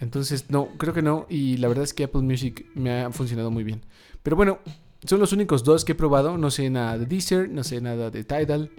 Entonces, 0.00 0.46
no, 0.50 0.68
creo 0.78 0.92
que 0.92 1.02
no. 1.02 1.26
Y 1.28 1.56
la 1.58 1.68
verdad 1.68 1.84
es 1.84 1.94
que 1.94 2.04
Apple 2.04 2.22
Music 2.22 2.66
me 2.74 3.02
ha 3.02 3.10
funcionado 3.10 3.50
muy 3.50 3.64
bien. 3.64 3.82
Pero 4.22 4.36
bueno, 4.36 4.58
son 5.04 5.20
los 5.20 5.32
únicos 5.32 5.62
dos 5.62 5.84
que 5.84 5.92
he 5.92 5.94
probado. 5.94 6.36
No 6.36 6.50
sé 6.50 6.68
nada 6.70 6.98
de 6.98 7.06
Deezer, 7.06 7.48
no 7.48 7.62
sé 7.62 7.80
nada 7.80 8.10
de 8.10 8.24
Tidal. 8.24 8.70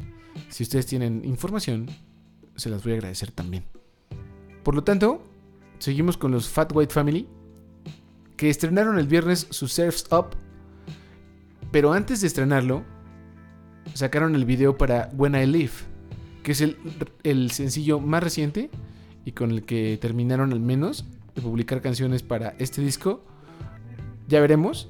Si 0.50 0.64
ustedes 0.64 0.86
tienen 0.86 1.24
información, 1.24 1.88
se 2.56 2.70
las 2.70 2.84
voy 2.84 2.94
a 2.94 2.96
agradecer 2.96 3.32
también. 3.32 3.64
Por 4.64 4.76
lo 4.76 4.84
tanto, 4.84 5.24
seguimos 5.80 6.18
con 6.18 6.32
los 6.32 6.50
Fat 6.50 6.72
White 6.74 6.94
Family, 6.94 7.28
que 8.36 8.50
estrenaron 8.50 9.00
el 9.00 9.08
viernes 9.08 9.48
su 9.50 9.68
Surfs 9.68 10.06
Up. 10.12 10.36
Pero 11.72 11.94
antes 11.94 12.22
de 12.22 12.28
estrenarlo, 12.28 12.84
sacaron 13.94 14.36
el 14.36 14.46
video 14.46 14.78
para 14.78 15.10
When 15.14 15.36
I 15.36 15.46
Live, 15.46 15.74
que 16.44 16.52
es 16.54 16.62
el, 16.62 16.78
el 17.24 17.52
sencillo 17.52 18.00
más 18.00 18.24
reciente 18.24 18.70
y 19.26 19.34
con 19.34 19.52
el 19.52 19.66
que 19.66 19.98
terminaron 20.02 20.54
al 20.54 20.60
menos 20.60 21.06
de 21.36 21.42
publicar 21.42 21.82
canciones 21.82 22.24
para 22.24 22.56
este 22.60 22.82
disco. 22.82 23.24
Ya 24.28 24.40
veremos 24.40 24.90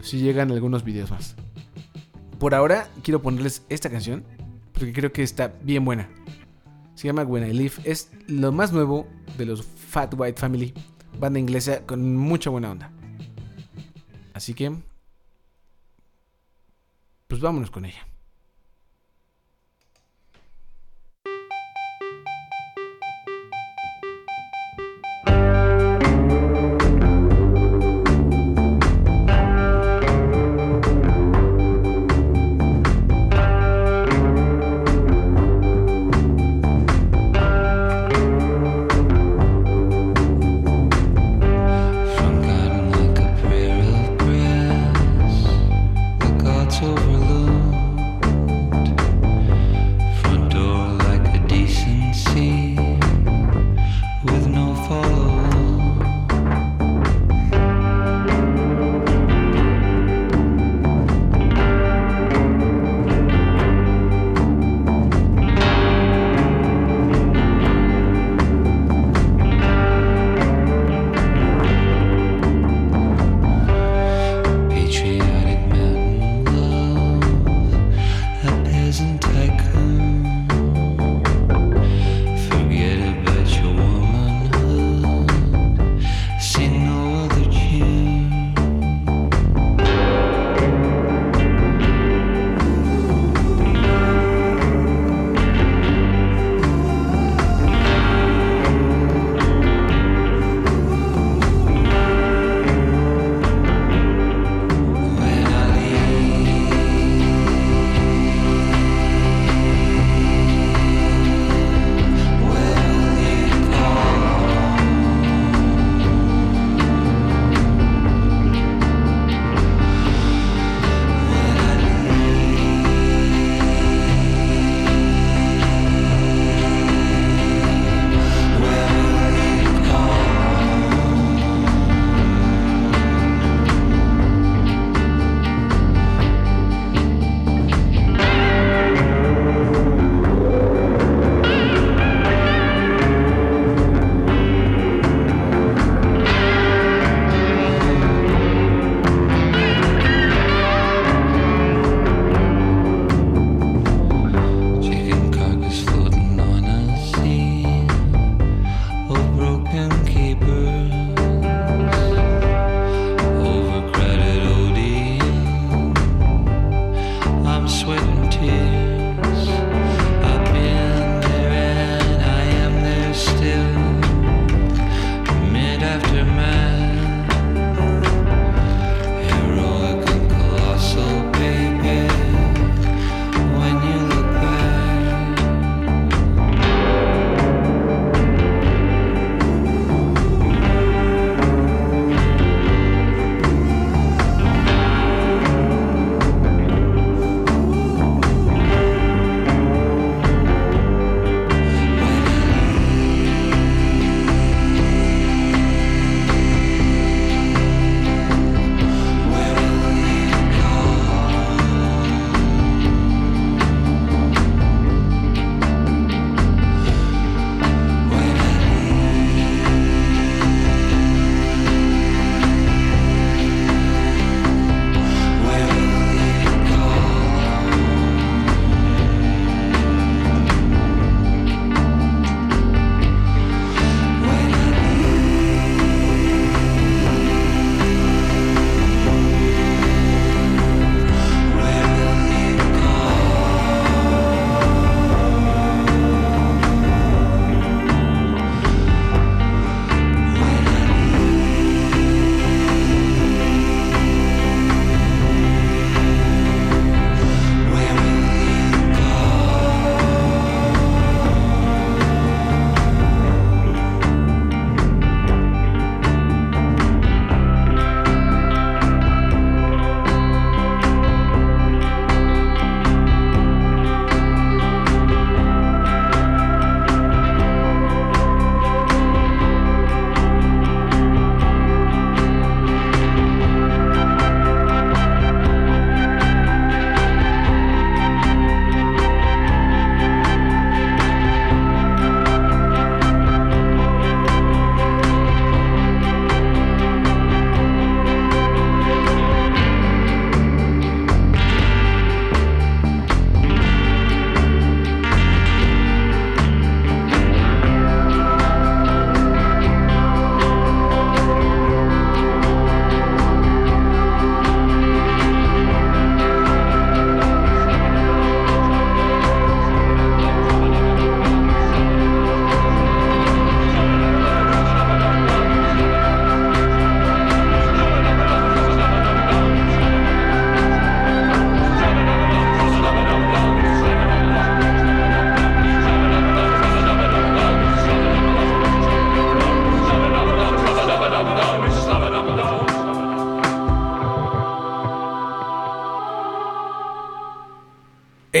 si 0.00 0.18
llegan 0.18 0.50
algunos 0.50 0.84
videos 0.84 1.10
más. 1.10 1.36
Por 2.38 2.54
ahora 2.54 2.88
quiero 3.02 3.20
ponerles 3.20 3.64
esta 3.68 3.90
canción 3.90 4.24
porque 4.72 4.92
creo 4.92 5.12
que 5.12 5.22
está 5.22 5.52
bien 5.62 5.84
buena. 5.84 6.08
Se 6.94 7.06
llama 7.06 7.24
When 7.24 7.48
I 7.48 7.52
Live. 7.52 7.74
Es 7.84 8.10
lo 8.26 8.52
más 8.52 8.72
nuevo 8.72 9.06
de 9.36 9.46
los 9.46 9.62
Fat 9.88 10.14
White 10.16 10.38
Family, 10.40 10.74
banda 11.18 11.38
inglesa 11.38 11.86
con 11.86 12.16
mucha 12.16 12.50
buena 12.50 12.70
onda. 12.70 12.90
Así 14.34 14.52
que, 14.54 14.72
pues 17.26 17.40
vámonos 17.40 17.70
con 17.70 17.86
ella. 17.86 18.07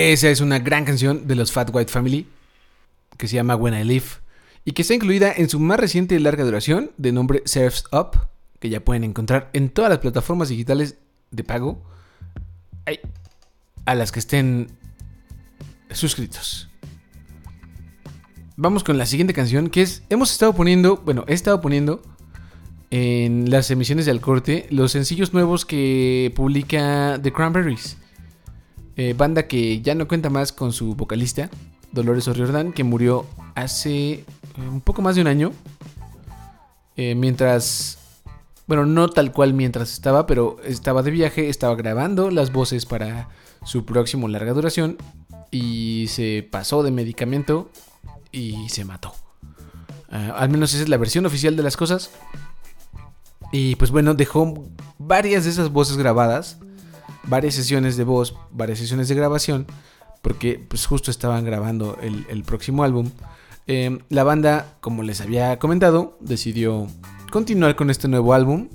Esa 0.08 0.30
es 0.30 0.40
una 0.40 0.58
gran 0.58 0.86
canción 0.86 1.26
de 1.26 1.34
los 1.34 1.52
Fat 1.52 1.68
White 1.70 1.92
Family 1.92 2.26
que 3.18 3.28
se 3.28 3.36
llama 3.36 3.56
When 3.56 3.78
I 3.78 3.84
Live 3.84 4.06
y 4.64 4.72
que 4.72 4.80
está 4.80 4.94
incluida 4.94 5.34
en 5.36 5.50
su 5.50 5.60
más 5.60 5.78
reciente 5.78 6.14
y 6.14 6.18
larga 6.18 6.44
duración 6.44 6.92
de 6.96 7.12
nombre 7.12 7.42
Surfs 7.44 7.84
Up, 7.92 8.18
que 8.58 8.70
ya 8.70 8.80
pueden 8.82 9.04
encontrar 9.04 9.50
en 9.52 9.68
todas 9.68 9.90
las 9.90 9.98
plataformas 9.98 10.48
digitales 10.48 10.96
de 11.30 11.44
pago 11.44 11.82
a 13.84 13.94
las 13.94 14.10
que 14.10 14.20
estén 14.20 14.70
suscritos. 15.92 16.70
Vamos 18.56 18.84
con 18.84 18.96
la 18.96 19.04
siguiente 19.04 19.34
canción 19.34 19.68
que 19.68 19.82
es 19.82 20.04
hemos 20.08 20.32
estado 20.32 20.54
poniendo, 20.54 20.96
bueno, 21.04 21.26
he 21.28 21.34
estado 21.34 21.60
poniendo 21.60 22.00
en 22.90 23.50
las 23.50 23.70
emisiones 23.70 24.06
de 24.06 24.12
Al 24.12 24.22
Corte 24.22 24.68
los 24.70 24.92
sencillos 24.92 25.34
nuevos 25.34 25.66
que 25.66 26.32
publica 26.34 27.20
The 27.22 27.30
Cranberries. 27.30 27.98
Eh, 29.00 29.14
banda 29.16 29.46
que 29.46 29.80
ya 29.80 29.94
no 29.94 30.08
cuenta 30.08 30.28
más 30.28 30.50
con 30.50 30.72
su 30.72 30.96
vocalista, 30.96 31.48
Dolores 31.92 32.26
O'Riordan, 32.26 32.72
que 32.72 32.82
murió 32.82 33.26
hace 33.54 34.10
eh, 34.10 34.24
un 34.58 34.80
poco 34.80 35.02
más 35.02 35.14
de 35.14 35.20
un 35.20 35.28
año. 35.28 35.52
Eh, 36.96 37.14
mientras, 37.14 37.98
bueno, 38.66 38.86
no 38.86 39.08
tal 39.08 39.30
cual 39.30 39.54
mientras 39.54 39.92
estaba, 39.92 40.26
pero 40.26 40.56
estaba 40.64 41.04
de 41.04 41.12
viaje, 41.12 41.48
estaba 41.48 41.76
grabando 41.76 42.32
las 42.32 42.52
voces 42.52 42.86
para 42.86 43.28
su 43.64 43.84
próximo 43.84 44.26
larga 44.26 44.52
duración 44.52 44.96
y 45.52 46.06
se 46.08 46.48
pasó 46.50 46.82
de 46.82 46.90
medicamento 46.90 47.70
y 48.32 48.68
se 48.68 48.84
mató. 48.84 49.14
Al 50.10 50.48
menos 50.48 50.74
esa 50.74 50.82
es 50.82 50.88
la 50.88 50.96
versión 50.96 51.24
oficial 51.24 51.54
de 51.54 51.62
las 51.62 51.76
cosas. 51.76 52.10
Y 53.52 53.76
pues 53.76 53.92
bueno, 53.92 54.14
dejó 54.14 54.68
varias 54.98 55.44
de 55.44 55.50
esas 55.50 55.70
voces 55.70 55.96
grabadas, 55.96 56.58
varias 57.28 57.54
sesiones 57.54 57.96
de 57.96 58.04
voz, 58.04 58.34
varias 58.50 58.78
sesiones 58.78 59.08
de 59.08 59.14
grabación, 59.14 59.66
porque 60.22 60.64
pues 60.68 60.86
justo 60.86 61.10
estaban 61.10 61.44
grabando 61.44 61.98
el, 62.00 62.42
próximo 62.42 62.84
álbum. 62.84 63.10
Eh, 63.66 63.98
la 64.08 64.24
banda, 64.24 64.76
como 64.80 65.02
les 65.02 65.20
había 65.20 65.58
comentado, 65.58 66.16
decidió 66.20 66.88
continuar 67.30 67.76
con 67.76 67.90
este 67.90 68.08
nuevo 68.08 68.32
álbum, 68.34 68.68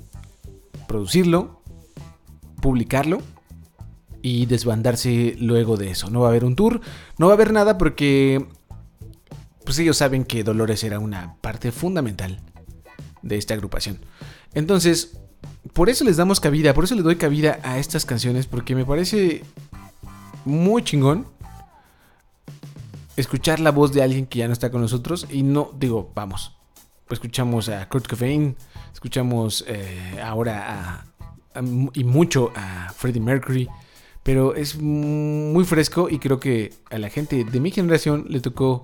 producirlo, 0.86 1.62
publicarlo 2.60 3.20
y 4.22 4.46
desbandarse 4.46 5.36
luego 5.38 5.76
de 5.76 5.90
eso. 5.90 6.10
No 6.10 6.20
va 6.20 6.28
a 6.28 6.30
haber 6.30 6.44
un 6.44 6.56
tour, 6.56 6.80
no 7.18 7.26
va 7.26 7.32
a 7.32 7.36
haber 7.36 7.52
nada 7.52 7.76
porque 7.76 8.46
pues 9.64 9.78
ellos 9.78 9.96
saben 9.96 10.24
que 10.24 10.44
Dolores 10.44 10.84
era 10.84 10.98
una 10.98 11.36
parte 11.40 11.72
fundamental 11.72 12.40
de 13.22 13.36
esta 13.36 13.54
agrupación. 13.54 13.98
Entonces, 14.52 15.18
por 15.72 15.88
eso 15.90 16.04
les 16.04 16.16
damos 16.16 16.40
cabida, 16.40 16.74
por 16.74 16.84
eso 16.84 16.94
le 16.94 17.02
doy 17.02 17.16
cabida 17.16 17.58
a 17.62 17.78
estas 17.78 18.04
canciones, 18.06 18.46
porque 18.46 18.74
me 18.74 18.84
parece 18.84 19.42
muy 20.44 20.82
chingón 20.84 21.26
escuchar 23.16 23.60
la 23.60 23.70
voz 23.70 23.92
de 23.92 24.02
alguien 24.02 24.26
que 24.26 24.40
ya 24.40 24.46
no 24.46 24.52
está 24.52 24.70
con 24.70 24.80
nosotros 24.80 25.26
y 25.30 25.42
no, 25.42 25.70
digo, 25.78 26.10
vamos, 26.14 26.52
escuchamos 27.10 27.68
a 27.68 27.88
Kurt 27.88 28.08
Cobain, 28.08 28.56
escuchamos 28.92 29.64
eh, 29.68 30.20
ahora 30.22 31.04
a- 31.54 31.62
y 31.92 32.02
mucho 32.02 32.50
a 32.56 32.92
Freddie 32.96 33.20
Mercury, 33.20 33.68
pero 34.24 34.56
es 34.56 34.76
muy 34.80 35.64
fresco 35.64 36.08
y 36.10 36.18
creo 36.18 36.40
que 36.40 36.72
a 36.90 36.98
la 36.98 37.10
gente 37.10 37.44
de 37.44 37.60
mi 37.60 37.70
generación 37.70 38.26
le 38.28 38.40
tocó 38.40 38.82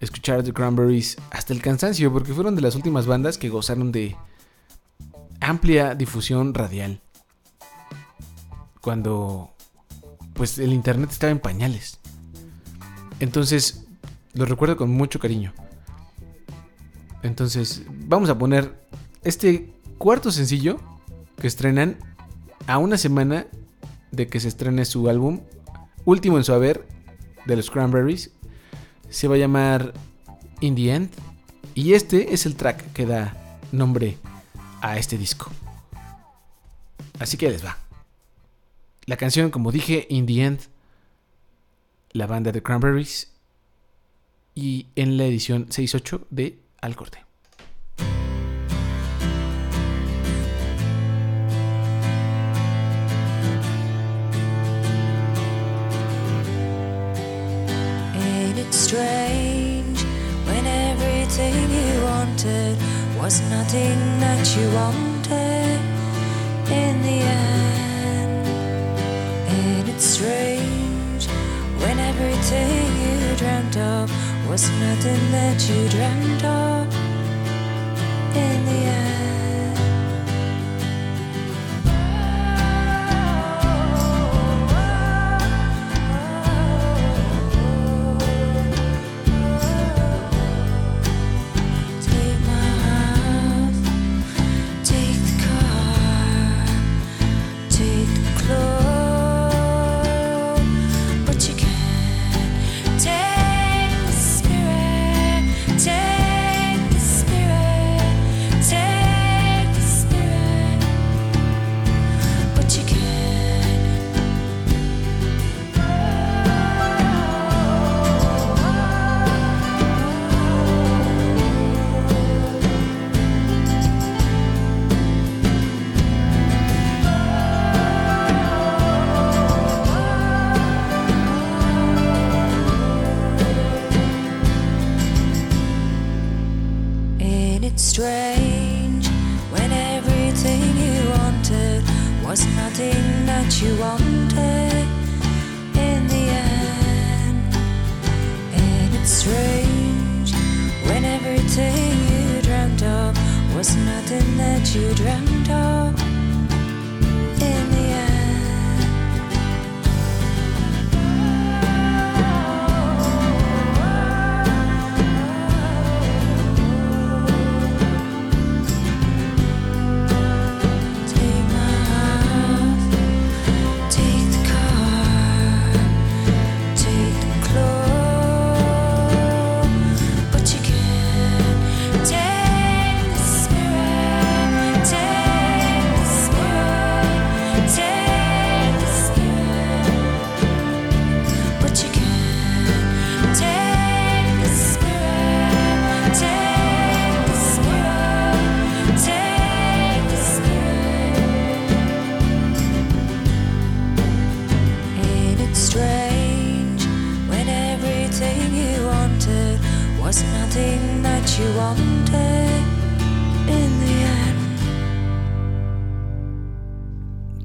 escuchar 0.00 0.42
The 0.42 0.52
Cranberries 0.52 1.16
hasta 1.30 1.52
el 1.52 1.62
cansancio, 1.62 2.12
porque 2.12 2.32
fueron 2.34 2.56
de 2.56 2.62
las 2.62 2.74
últimas 2.74 3.06
bandas 3.06 3.38
que 3.38 3.48
gozaron 3.50 3.92
de 3.92 4.16
amplia 5.40 5.94
difusión 5.94 6.54
radial. 6.54 7.00
Cuando 8.80 9.52
pues 10.34 10.58
el 10.58 10.72
internet 10.72 11.10
estaba 11.10 11.32
en 11.32 11.40
pañales. 11.40 11.98
Entonces, 13.18 13.86
lo 14.34 14.44
recuerdo 14.44 14.76
con 14.76 14.90
mucho 14.90 15.18
cariño. 15.18 15.52
Entonces, 17.24 17.82
vamos 17.88 18.30
a 18.30 18.38
poner 18.38 18.86
este 19.24 19.74
cuarto 19.98 20.30
sencillo 20.30 20.78
que 21.40 21.48
estrenan 21.48 21.96
a 22.68 22.78
una 22.78 22.96
semana 22.96 23.46
de 24.12 24.28
que 24.28 24.38
se 24.38 24.46
estrene 24.46 24.84
su 24.84 25.08
álbum, 25.08 25.40
último 26.04 26.38
en 26.38 26.44
su 26.44 26.52
haber, 26.52 26.86
de 27.46 27.56
los 27.56 27.70
Cranberries. 27.70 28.30
Se 29.10 29.26
va 29.26 29.34
a 29.34 29.38
llamar 29.38 29.92
In 30.60 30.76
the 30.76 30.94
End. 30.94 31.10
Y 31.74 31.94
este 31.94 32.32
es 32.32 32.46
el 32.46 32.54
track 32.54 32.92
que 32.92 33.06
da 33.06 33.58
nombre 33.72 34.18
a 34.80 34.96
este 34.98 35.18
disco. 35.18 35.50
Así 37.18 37.36
que 37.36 37.50
les 37.50 37.64
va. 37.64 37.78
La 39.06 39.16
canción, 39.16 39.50
como 39.50 39.72
dije, 39.72 40.06
In 40.10 40.26
the 40.26 40.44
End, 40.44 40.60
la 42.12 42.26
banda 42.26 42.52
de 42.52 42.62
Cranberries 42.62 43.32
y 44.54 44.86
en 44.96 45.16
la 45.16 45.24
edición 45.24 45.68
6.8 45.68 46.24
de 46.30 46.58
Al 46.80 46.96
Corte. 46.96 47.24
Strange 58.70 60.00
when 60.46 60.66
everything 60.66 61.54
you 61.70 62.04
wanted 62.04 62.87
was 63.18 63.40
nothing 63.50 63.98
that 64.20 64.56
you 64.56 64.70
wanted 64.70 65.80
in 66.70 67.02
the 67.02 67.18
end? 67.20 68.46
And 69.48 69.88
it's 69.88 70.04
strange 70.04 71.26
when 71.82 71.98
everything 71.98 72.86
you 73.04 73.36
dreamt 73.36 73.76
of 73.76 74.10
was 74.48 74.70
nothing 74.86 75.22
that 75.32 75.58
you 75.68 75.88
dreamt 75.88 76.44
of 76.44 76.86
in 78.36 78.64
the 78.64 78.80
end? 78.86 79.47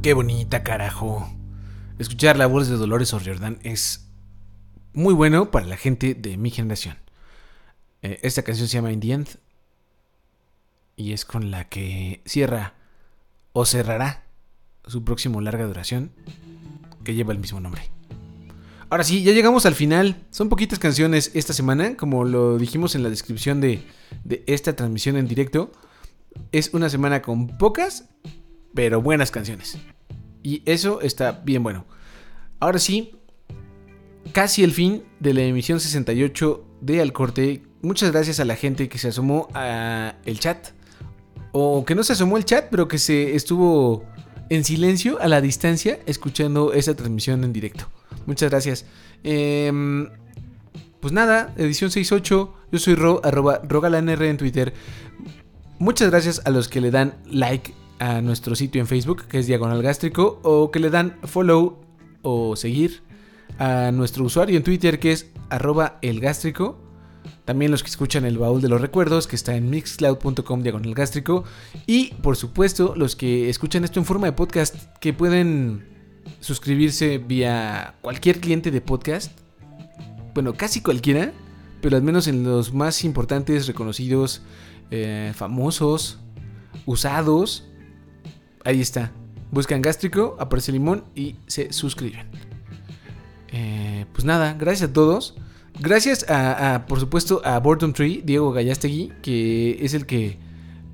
Qué 0.04 0.14
bonita, 0.14 0.64
carajo. 0.64 1.34
Escuchar 1.98 2.36
la 2.36 2.46
voz 2.46 2.68
de 2.68 2.76
Dolores 2.76 3.14
O'Riordan 3.14 3.60
es 3.64 4.10
muy 4.92 5.14
bueno 5.14 5.50
para 5.50 5.66
la 5.66 5.78
gente 5.78 6.14
de 6.14 6.36
mi 6.36 6.52
generación. 6.52 6.98
Eh, 8.02 8.20
esta 8.22 8.44
canción 8.44 8.68
se 8.68 8.74
llama 8.74 8.92
In 8.92 9.00
the 9.00 9.14
End 9.14 9.30
y 10.98 11.14
es 11.14 11.24
con 11.24 11.52
la 11.52 11.70
que 11.70 12.22
cierra 12.26 12.74
o 13.54 13.66
cerrará 13.66 14.26
su 14.88 15.06
próximo 15.06 15.40
larga 15.40 15.66
duración 15.66 16.12
que 17.06 17.16
lleva 17.16 17.32
el 17.32 17.40
mismo 17.40 17.62
nombre. 17.62 17.84
Ahora 18.90 19.06
sí, 19.06 19.24
ya 19.24 19.32
llegamos 19.32 19.66
al 19.66 19.74
final. 19.74 20.22
Son 20.32 20.50
poquitas 20.50 20.80
canciones 20.80 21.32
esta 21.34 21.54
semana, 21.54 21.96
como 21.96 22.26
lo 22.26 22.58
dijimos 22.58 22.96
en 22.96 23.04
la 23.04 23.10
descripción 23.10 23.62
de, 23.62 23.88
de 24.26 24.44
esta 24.48 24.76
transmisión 24.76 25.16
en 25.16 25.30
directo. 25.30 25.72
Es 26.52 26.74
una 26.74 26.90
semana 26.90 27.22
con 27.22 27.58
pocas, 27.58 28.10
pero 28.74 29.02
buenas 29.02 29.32
canciones. 29.32 29.78
Y 30.42 30.62
eso 30.66 31.02
está 31.02 31.32
bien 31.44 31.64
bueno. 31.64 31.86
Ahora 32.60 32.80
sí, 32.80 33.16
casi 34.32 34.64
el 34.64 34.72
fin 34.72 35.04
de 35.20 35.34
la 35.34 35.42
emisión 35.42 35.80
68 35.80 36.66
de 36.82 37.02
Al 37.02 37.14
Corte. 37.14 37.64
Muchas 37.82 38.12
gracias 38.12 38.40
a 38.40 38.46
la 38.46 38.56
gente 38.56 38.90
que 38.90 38.98
se 38.98 39.10
asomó 39.10 39.48
a 39.54 40.16
el 40.26 40.40
chat. 40.40 40.70
O 41.52 41.86
que 41.86 41.96
no 41.96 42.04
se 42.04 42.14
asomó 42.14 42.36
al 42.38 42.46
chat, 42.46 42.68
pero 42.72 42.88
que 42.88 42.98
se 42.98 43.36
estuvo 43.36 44.06
en 44.50 44.64
silencio, 44.64 45.20
a 45.22 45.28
la 45.28 45.40
distancia, 45.40 46.00
escuchando 46.06 46.74
esa 46.74 46.96
transmisión 46.96 47.44
en 47.44 47.54
directo. 47.54 47.88
Muchas 48.26 48.50
gracias. 48.50 48.86
Em, 49.24 50.10
pues 51.00 51.14
nada, 51.14 51.54
edición 51.58 51.92
68. 51.92 52.54
Yo 52.72 52.80
soy 52.80 52.96
Ro, 52.96 53.22
arroba 53.24 53.62
rogalanr 53.68 54.24
en 54.24 54.38
Twitter. 54.38 54.74
Muchas 55.80 56.10
gracias 56.10 56.42
a 56.46 56.50
los 56.50 56.68
que 56.70 56.82
le 56.82 56.92
dan 56.92 57.16
like 57.26 57.74
a 58.04 58.22
nuestro 58.22 58.54
sitio 58.54 58.82
en 58.82 58.88
Facebook, 58.88 59.28
que 59.30 59.40
es 59.40 59.48
Diagonal 59.48 59.82
Gástrico, 59.82 60.42
o 60.44 60.72
que 60.72 60.80
le 60.80 60.90
dan 60.90 61.18
follow 61.24 61.80
o 62.22 62.58
seguir 62.58 63.02
a 63.58 63.92
nuestro 63.94 64.26
usuario 64.26 64.58
en 64.58 64.64
Twitter, 64.64 65.00
que 65.00 65.14
es 65.14 65.32
arroba 65.50 66.00
elgástrico. 66.02 66.78
También 67.46 67.72
los 67.72 67.82
que 67.82 67.90
escuchan 67.90 68.26
el 68.26 68.38
baúl 68.38 68.62
de 68.62 68.68
los 68.68 68.82
recuerdos, 68.82 69.26
que 69.26 69.38
está 69.38 69.56
en 69.56 69.70
mixcloud.com 69.70 70.64
diagonal 70.64 70.94
gástrico. 70.94 71.46
Y 71.86 72.14
por 72.16 72.36
supuesto, 72.36 72.94
los 72.98 73.16
que 73.16 73.50
escuchan 73.50 73.86
esto 73.86 74.02
en 74.02 74.06
forma 74.06 74.28
de 74.28 74.34
podcast, 74.34 74.76
que 75.00 75.14
pueden 75.14 75.88
suscribirse 76.42 77.20
vía 77.20 77.96
cualquier 78.02 78.42
cliente 78.42 78.70
de 78.70 78.82
podcast. 78.82 79.32
Bueno, 80.34 80.56
casi 80.56 80.82
cualquiera, 80.82 81.32
pero 81.82 81.96
al 81.96 82.04
menos 82.04 82.28
en 82.28 82.44
los 82.44 82.74
más 82.74 83.06
importantes, 83.06 83.66
reconocidos, 83.66 84.42
eh, 84.92 85.32
famosos, 85.34 86.20
usados. 86.86 87.70
Ahí 88.64 88.82
está. 88.82 89.12
Buscan 89.52 89.82
gástrico, 89.82 90.36
aparece 90.40 90.72
limón 90.72 91.04
y 91.16 91.36
se 91.48 91.72
suscriben. 91.74 92.28
Eh, 93.50 94.06
pues 94.12 94.26
nada, 94.26 94.54
gracias 94.54 94.90
a 94.90 94.94
todos. 94.94 95.36
Gracias 95.80 96.26
a, 96.30 96.86
por 96.88 97.00
supuesto, 97.00 97.42
a 97.44 97.60
Boredom 97.60 97.94
Tree, 97.94 98.22
Diego 98.24 98.52
Gallastegui, 98.52 99.12
que 99.22 99.84
es 99.84 99.94
el 99.94 100.06
que 100.06 100.38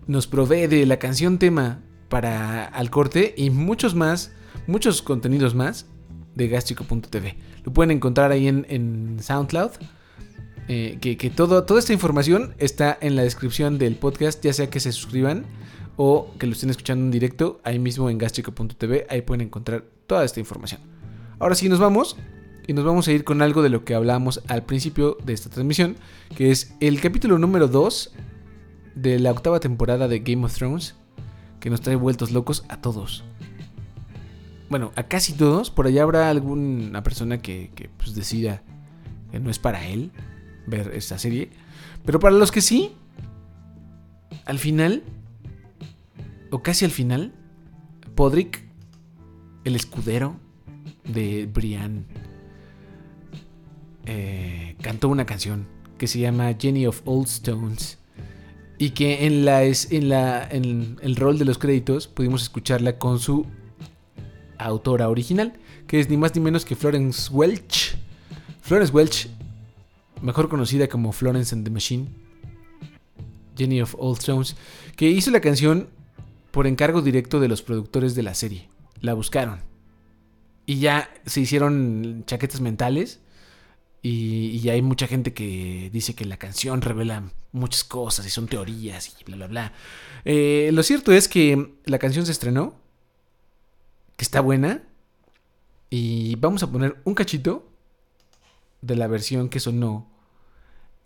nos 0.08 0.28
provee 0.28 0.68
de 0.68 0.86
la 0.86 0.98
canción 0.98 1.38
tema 1.38 1.82
para 2.08 2.66
Al 2.66 2.90
Corte 2.90 3.34
y 3.38 3.50
muchos 3.50 3.94
más, 3.94 4.32
muchos 4.68 5.02
contenidos 5.02 5.54
más 5.54 5.86
de 6.36 6.48
gástrico.tv. 6.48 7.38
Lo 7.64 7.74
pueden 7.74 7.92
encontrar 7.92 8.32
ahí 8.32 8.48
en, 8.48 8.66
en 8.70 9.18
SoundCloud. 9.22 9.72
Eh, 10.72 11.00
que 11.02 11.18
que 11.18 11.32
todo, 11.32 11.64
toda 11.64 11.80
esta 11.80 11.94
información 11.94 12.54
está 12.60 12.96
en 13.02 13.16
la 13.16 13.24
descripción 13.24 13.80
del 13.80 13.96
podcast, 13.96 14.44
ya 14.44 14.54
sea 14.54 14.70
que 14.70 14.80
se 14.80 14.92
suscriban 14.92 15.46
o 16.02 16.32
que 16.40 16.48
lo 16.48 16.54
estén 16.54 16.70
escuchando 16.70 17.04
en 17.04 17.12
directo, 17.12 17.60
ahí 17.66 17.78
mismo 17.78 18.10
en 18.10 18.18
gástrico.tv, 18.18 19.06
ahí 19.10 19.22
pueden 19.22 19.42
encontrar 19.42 19.84
toda 20.08 20.24
esta 20.24 20.40
información. 20.40 20.80
Ahora 21.40 21.56
sí, 21.56 21.68
nos 21.68 21.80
vamos. 21.80 22.16
Y 22.66 22.72
nos 22.72 22.86
vamos 22.86 23.10
a 23.10 23.12
ir 23.12 23.26
con 23.26 23.42
algo 23.42 23.62
de 23.64 23.68
lo 23.68 23.84
que 23.84 23.96
hablábamos 23.96 24.42
al 24.48 24.64
principio 24.64 25.18
de 25.26 25.34
esta 25.34 25.50
transmisión, 25.50 25.98
que 26.38 26.52
es 26.52 26.74
el 26.80 27.02
capítulo 27.02 27.38
número 27.38 27.68
2 27.68 28.14
de 28.96 29.20
la 29.20 29.32
octava 29.32 29.60
temporada 29.60 30.08
de 30.08 30.20
Game 30.20 30.46
of 30.46 30.56
Thrones, 30.56 30.96
que 31.60 31.70
nos 31.70 31.82
trae 31.82 31.98
vueltos 31.98 32.32
locos 32.32 32.64
a 32.70 32.80
todos. 32.80 33.26
Bueno, 34.70 34.94
a 34.96 35.04
casi 35.04 35.34
todos, 35.34 35.70
por 35.70 35.88
allá 35.88 36.04
habrá 36.04 36.30
alguna 36.30 37.04
persona 37.04 37.42
que, 37.42 37.72
que 37.76 37.90
pues, 37.90 38.16
decida 38.16 38.62
que 39.32 39.40
no 39.42 39.50
es 39.50 39.60
para 39.60 39.86
él 39.86 40.12
ver 40.66 40.92
esta 40.94 41.18
serie, 41.18 41.50
pero 42.06 42.22
para 42.22 42.36
los 42.38 42.54
que 42.54 42.62
sí, 42.62 42.94
al 44.46 44.60
final, 44.60 45.04
o 46.52 46.62
casi 46.62 46.86
al 46.86 46.92
final, 46.92 47.34
Podrick, 48.16 48.64
el 49.64 49.76
escudero 49.76 50.40
de 51.04 51.50
Brian, 51.52 52.06
eh, 54.06 54.76
cantó 54.82 55.10
una 55.10 55.26
canción 55.26 55.68
que 55.98 56.08
se 56.08 56.20
llama 56.20 56.54
Jenny 56.60 56.88
of 56.88 57.02
Old 57.06 57.28
Stones 57.28 58.00
y 58.78 58.92
que 58.92 59.26
en, 59.26 59.46
la, 59.46 59.64
en, 59.64 60.10
la, 60.10 60.48
en 60.50 60.98
el 61.02 61.16
rol 61.16 61.38
de 61.38 61.46
los 61.46 61.58
créditos 61.58 62.08
pudimos 62.08 62.42
escucharla 62.42 62.98
con 62.98 63.20
su 63.20 63.46
autora 64.58 65.10
original, 65.10 65.54
que 65.86 66.00
es 66.00 66.10
ni 66.10 66.18
más 66.18 66.34
ni 66.34 66.42
menos 66.42 66.66
que 66.66 66.76
Florence 66.76 67.32
Welch. 67.32 67.98
Florence 68.62 68.94
Welch, 68.94 69.30
mejor 70.22 70.50
conocida 70.50 70.88
como 70.88 71.12
Florence 71.12 71.54
and 71.54 71.66
the 71.66 71.72
Machine, 71.72 72.08
Jenny 73.58 73.82
of 73.82 73.96
Old 73.98 74.20
Stones, 74.20 74.56
que 74.96 75.10
hizo 75.10 75.30
la 75.32 75.42
canción 75.42 75.90
por 76.52 76.68
encargo 76.68 77.02
directo 77.02 77.40
de 77.40 77.48
los 77.48 77.62
productores 77.62 78.16
de 78.16 78.24
la 78.24 78.34
serie. 78.34 78.70
La 79.02 79.14
buscaron. 79.14 79.62
Y 80.66 80.80
ya 80.80 81.10
se 81.26 81.42
hicieron 81.42 82.24
chaquetas 82.26 82.62
mentales. 82.62 83.22
Y, 84.02 84.60
y 84.64 84.70
hay 84.70 84.82
mucha 84.82 85.08
gente 85.08 85.34
que 85.34 85.90
dice 85.92 86.16
que 86.16 86.26
la 86.26 86.38
canción 86.38 86.82
revela 86.82 87.32
muchas 87.52 87.84
cosas 87.84 88.26
y 88.26 88.30
son 88.30 88.48
teorías 88.48 89.16
y 89.20 89.24
bla, 89.24 89.36
bla, 89.36 89.48
bla. 89.48 89.74
Eh, 90.26 90.70
lo 90.74 90.84
cierto 90.84 91.12
es 91.12 91.28
que 91.28 91.74
la 91.86 92.00
canción 92.00 92.26
se 92.26 92.32
estrenó, 92.32 92.76
que 94.16 94.24
está 94.24 94.42
buena. 94.42 94.84
Y 95.90 96.36
vamos 96.36 96.62
a 96.62 96.72
poner 96.72 97.02
un 97.04 97.16
cachito 97.16 97.68
de 98.82 98.96
la 98.96 99.08
versión 99.08 99.50
que 99.50 99.60
sonó 99.60 100.08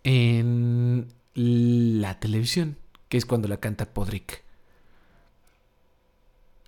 en 0.02 1.08
la 1.34 2.20
televisión, 2.20 2.76
que 3.08 3.16
es 3.16 3.24
cuando 3.24 3.48
la 3.48 3.56
canta 3.56 3.92
Podrick. 3.92 4.43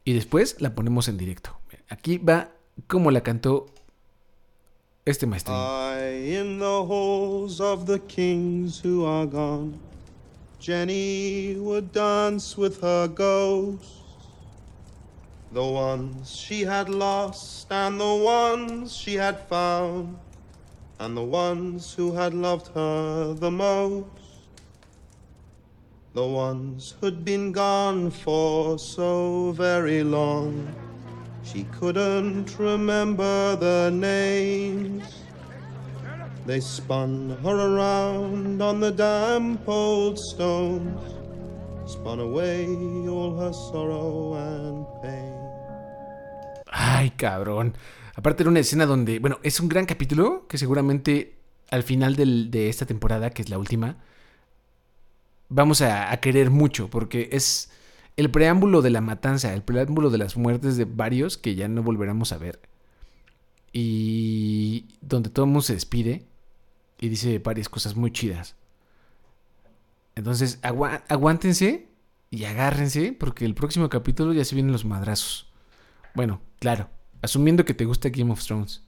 Y 0.06 0.12
después 0.12 0.60
la 0.60 0.72
ponemos 0.72 1.08
en 1.08 1.18
directo. 1.18 1.50
Aquí 1.88 2.18
va 2.18 2.52
como 2.86 3.10
la 3.10 3.22
cantó 3.22 3.66
este 5.04 5.26
maestro. 5.26 5.52
In 5.98 6.60
the 6.60 6.64
halls 6.64 7.60
of 7.60 7.86
the 7.86 7.98
kings 8.06 8.80
who 8.84 9.04
are 9.04 9.26
gone. 9.26 9.74
Jenny 10.60 11.56
would 11.58 11.90
dance 11.92 12.56
with 12.56 12.80
her 12.82 13.08
ghosts. 13.08 14.04
The 15.52 15.60
ones 15.60 16.30
she 16.30 16.64
had 16.64 16.88
lost, 16.88 17.66
and 17.72 17.98
the 17.98 18.04
ones 18.04 18.94
she 18.94 19.16
had 19.16 19.40
found, 19.48 20.16
and 21.00 21.16
the 21.16 21.24
ones 21.24 21.92
who 21.96 22.12
had 22.12 22.32
loved 22.32 22.68
her 22.74 23.34
the 23.34 23.50
most. 23.50 24.06
The 26.16 26.24
ones 26.24 26.94
who'd 26.98 27.26
been 27.26 27.52
gone 27.52 28.10
for 28.10 28.78
so 28.78 29.52
very 29.52 30.02
long. 30.02 30.66
She 31.44 31.64
couldn't 31.78 32.56
remember 32.58 33.54
their 33.56 33.90
names. 33.90 35.04
They 36.46 36.62
spun 36.62 37.36
her 37.44 37.58
around 37.60 38.62
on 38.62 38.80
the 38.80 38.92
damp 38.92 39.68
old 39.68 40.18
stones, 40.18 41.04
spun 41.84 42.20
away 42.20 42.64
all 42.64 43.36
her 43.36 43.52
sorrow 43.52 44.40
and 44.40 44.86
pain. 45.02 45.36
Ay, 46.72 47.12
cabrón. 47.18 47.76
Aparte 48.14 48.42
era 48.42 48.48
una 48.48 48.60
escena 48.60 48.86
donde, 48.86 49.18
bueno, 49.18 49.38
es 49.42 49.60
un 49.60 49.68
gran 49.68 49.84
capítulo 49.84 50.46
que 50.48 50.56
seguramente 50.56 51.36
al 51.70 51.82
final 51.82 52.16
de 52.16 52.70
esta 52.70 52.86
temporada, 52.86 53.28
que 53.28 53.42
es 53.42 53.50
la 53.50 53.58
última, 53.58 53.98
vamos 55.48 55.82
a, 55.82 56.16
querer 56.18 56.50
mucho, 56.50 56.88
porque 56.88 57.28
es 57.32 57.70
el 58.16 58.30
preámbulo 58.30 58.82
de 58.82 58.90
la 58.90 59.00
matanza, 59.00 59.52
el 59.52 59.62
preámbulo 59.62 60.10
de 60.10 60.18
las 60.18 60.36
muertes 60.36 60.76
de 60.76 60.84
varios 60.84 61.36
que 61.36 61.54
ya 61.54 61.68
no 61.68 61.82
volveremos 61.82 62.32
a 62.32 62.38
ver. 62.38 62.60
Y 63.72 64.86
donde 65.00 65.30
todo 65.30 65.44
el 65.44 65.50
mundo 65.50 65.62
se 65.62 65.74
despide 65.74 66.26
y 66.98 67.08
dice 67.08 67.38
varias 67.38 67.68
cosas 67.68 67.94
muy 67.94 68.10
chidas. 68.10 68.56
Entonces, 70.14 70.58
aguántense 70.62 71.88
y 72.30 72.44
agárrense, 72.44 73.12
porque 73.12 73.44
el 73.44 73.54
próximo 73.54 73.88
capítulo 73.88 74.32
ya 74.32 74.44
se 74.44 74.54
vienen 74.54 74.72
los 74.72 74.84
madrazos. 74.84 75.52
Bueno, 76.14 76.40
claro, 76.58 76.88
asumiendo 77.20 77.66
que 77.66 77.74
te 77.74 77.84
gusta 77.84 78.08
Game 78.08 78.32
of 78.32 78.42
Thrones. 78.42 78.82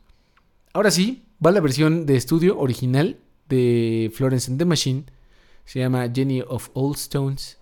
Ahora 0.73 0.91
sí, 0.91 1.27
va 1.45 1.53
la 1.53 1.61
versión 1.61 2.07
de 2.07 2.17
estudio 2.17 2.59
original 2.59 3.19
de 3.49 4.11
Florence 4.15 4.51
and 4.51 4.59
the 4.59 4.65
Machine. 4.65 5.05
Se 5.69 5.81
llama 5.81 6.11
Jenny 6.11 6.41
of 6.41 6.71
Old 6.73 6.97
Stones. 6.97 7.59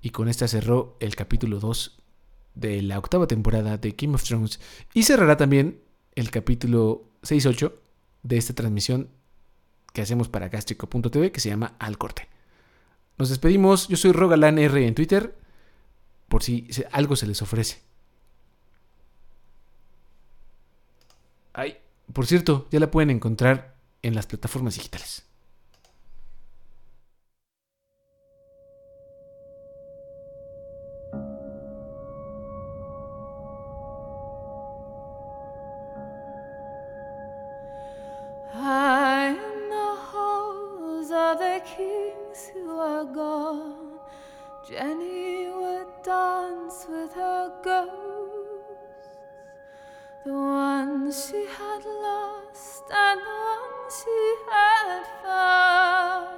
Y 0.00 0.08
con 0.08 0.30
esta 0.30 0.48
cerró 0.48 0.96
el 1.00 1.14
capítulo 1.14 1.60
2 1.60 2.02
de 2.54 2.80
la 2.80 2.98
octava 2.98 3.26
temporada 3.26 3.76
de 3.76 3.90
Game 3.90 4.14
of 4.14 4.24
Thrones. 4.24 4.58
Y 4.94 5.02
cerrará 5.02 5.36
también 5.36 5.82
el 6.14 6.30
capítulo 6.30 7.10
6-8 7.24 7.74
de 8.22 8.38
esta 8.38 8.54
transmisión 8.54 9.10
que 9.92 10.00
hacemos 10.00 10.30
para 10.30 10.48
Gástrico.tv 10.48 11.30
que 11.30 11.40
se 11.40 11.50
llama 11.50 11.76
Al 11.78 11.98
Corte. 11.98 12.26
Nos 13.18 13.28
despedimos. 13.28 13.86
Yo 13.88 13.98
soy 13.98 14.12
Rogalan 14.12 14.58
R 14.58 14.86
en 14.86 14.94
Twitter. 14.94 15.36
Por 16.28 16.42
si 16.42 16.66
algo 16.90 17.16
se 17.16 17.26
les 17.26 17.42
ofrece. 17.42 17.82
Ay, 21.52 21.76
por 22.14 22.24
cierto, 22.24 22.66
ya 22.70 22.80
la 22.80 22.90
pueden 22.90 23.10
encontrar 23.10 23.76
en 24.00 24.14
las 24.14 24.24
plataformas 24.24 24.76
digitales. 24.76 25.26
High 38.66 39.28
in 39.28 39.68
the 39.70 39.94
halls 40.10 41.12
of 41.12 41.38
the 41.38 41.62
kings 41.64 42.50
who 42.52 42.80
are 42.80 43.04
gone, 43.04 44.00
Jenny 44.68 45.48
would 45.48 45.86
dance 46.02 46.84
with 46.88 47.12
her 47.14 47.52
ghosts, 47.62 49.18
the 50.24 50.32
ones 50.32 51.28
she 51.28 51.46
had 51.46 51.84
lost 51.84 52.82
and 52.90 53.20
the 53.20 53.38
ones 53.54 54.02
she 54.02 54.34
had 54.50 55.04
found, 55.22 56.28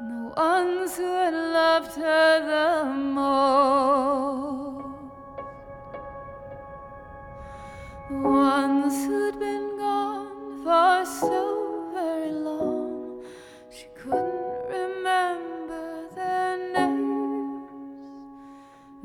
and 0.00 0.10
the 0.10 0.24
ones 0.40 0.96
who 0.96 1.04
had 1.04 1.32
loved 1.32 1.94
her 1.94 2.40
the 2.52 2.92
most. 2.92 4.47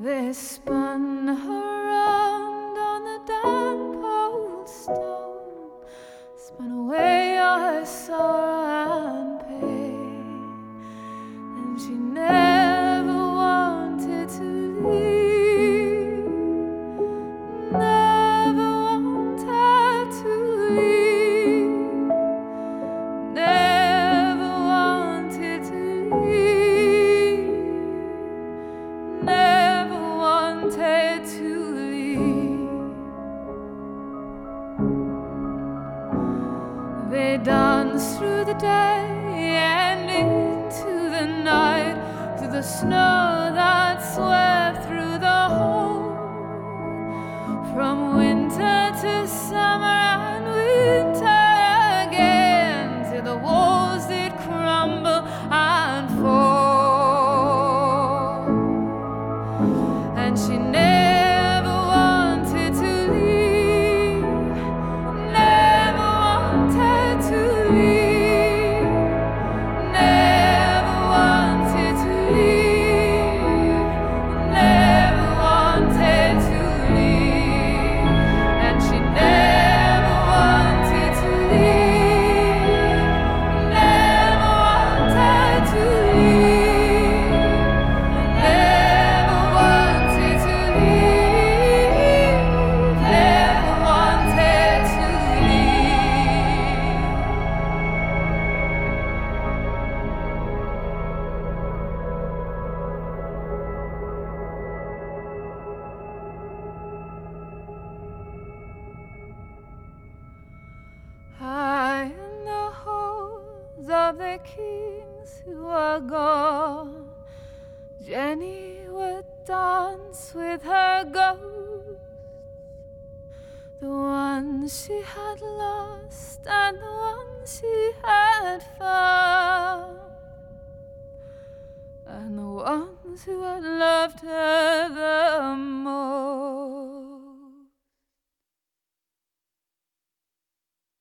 They 0.04 0.34
spun 0.34 1.28
her 1.28 1.63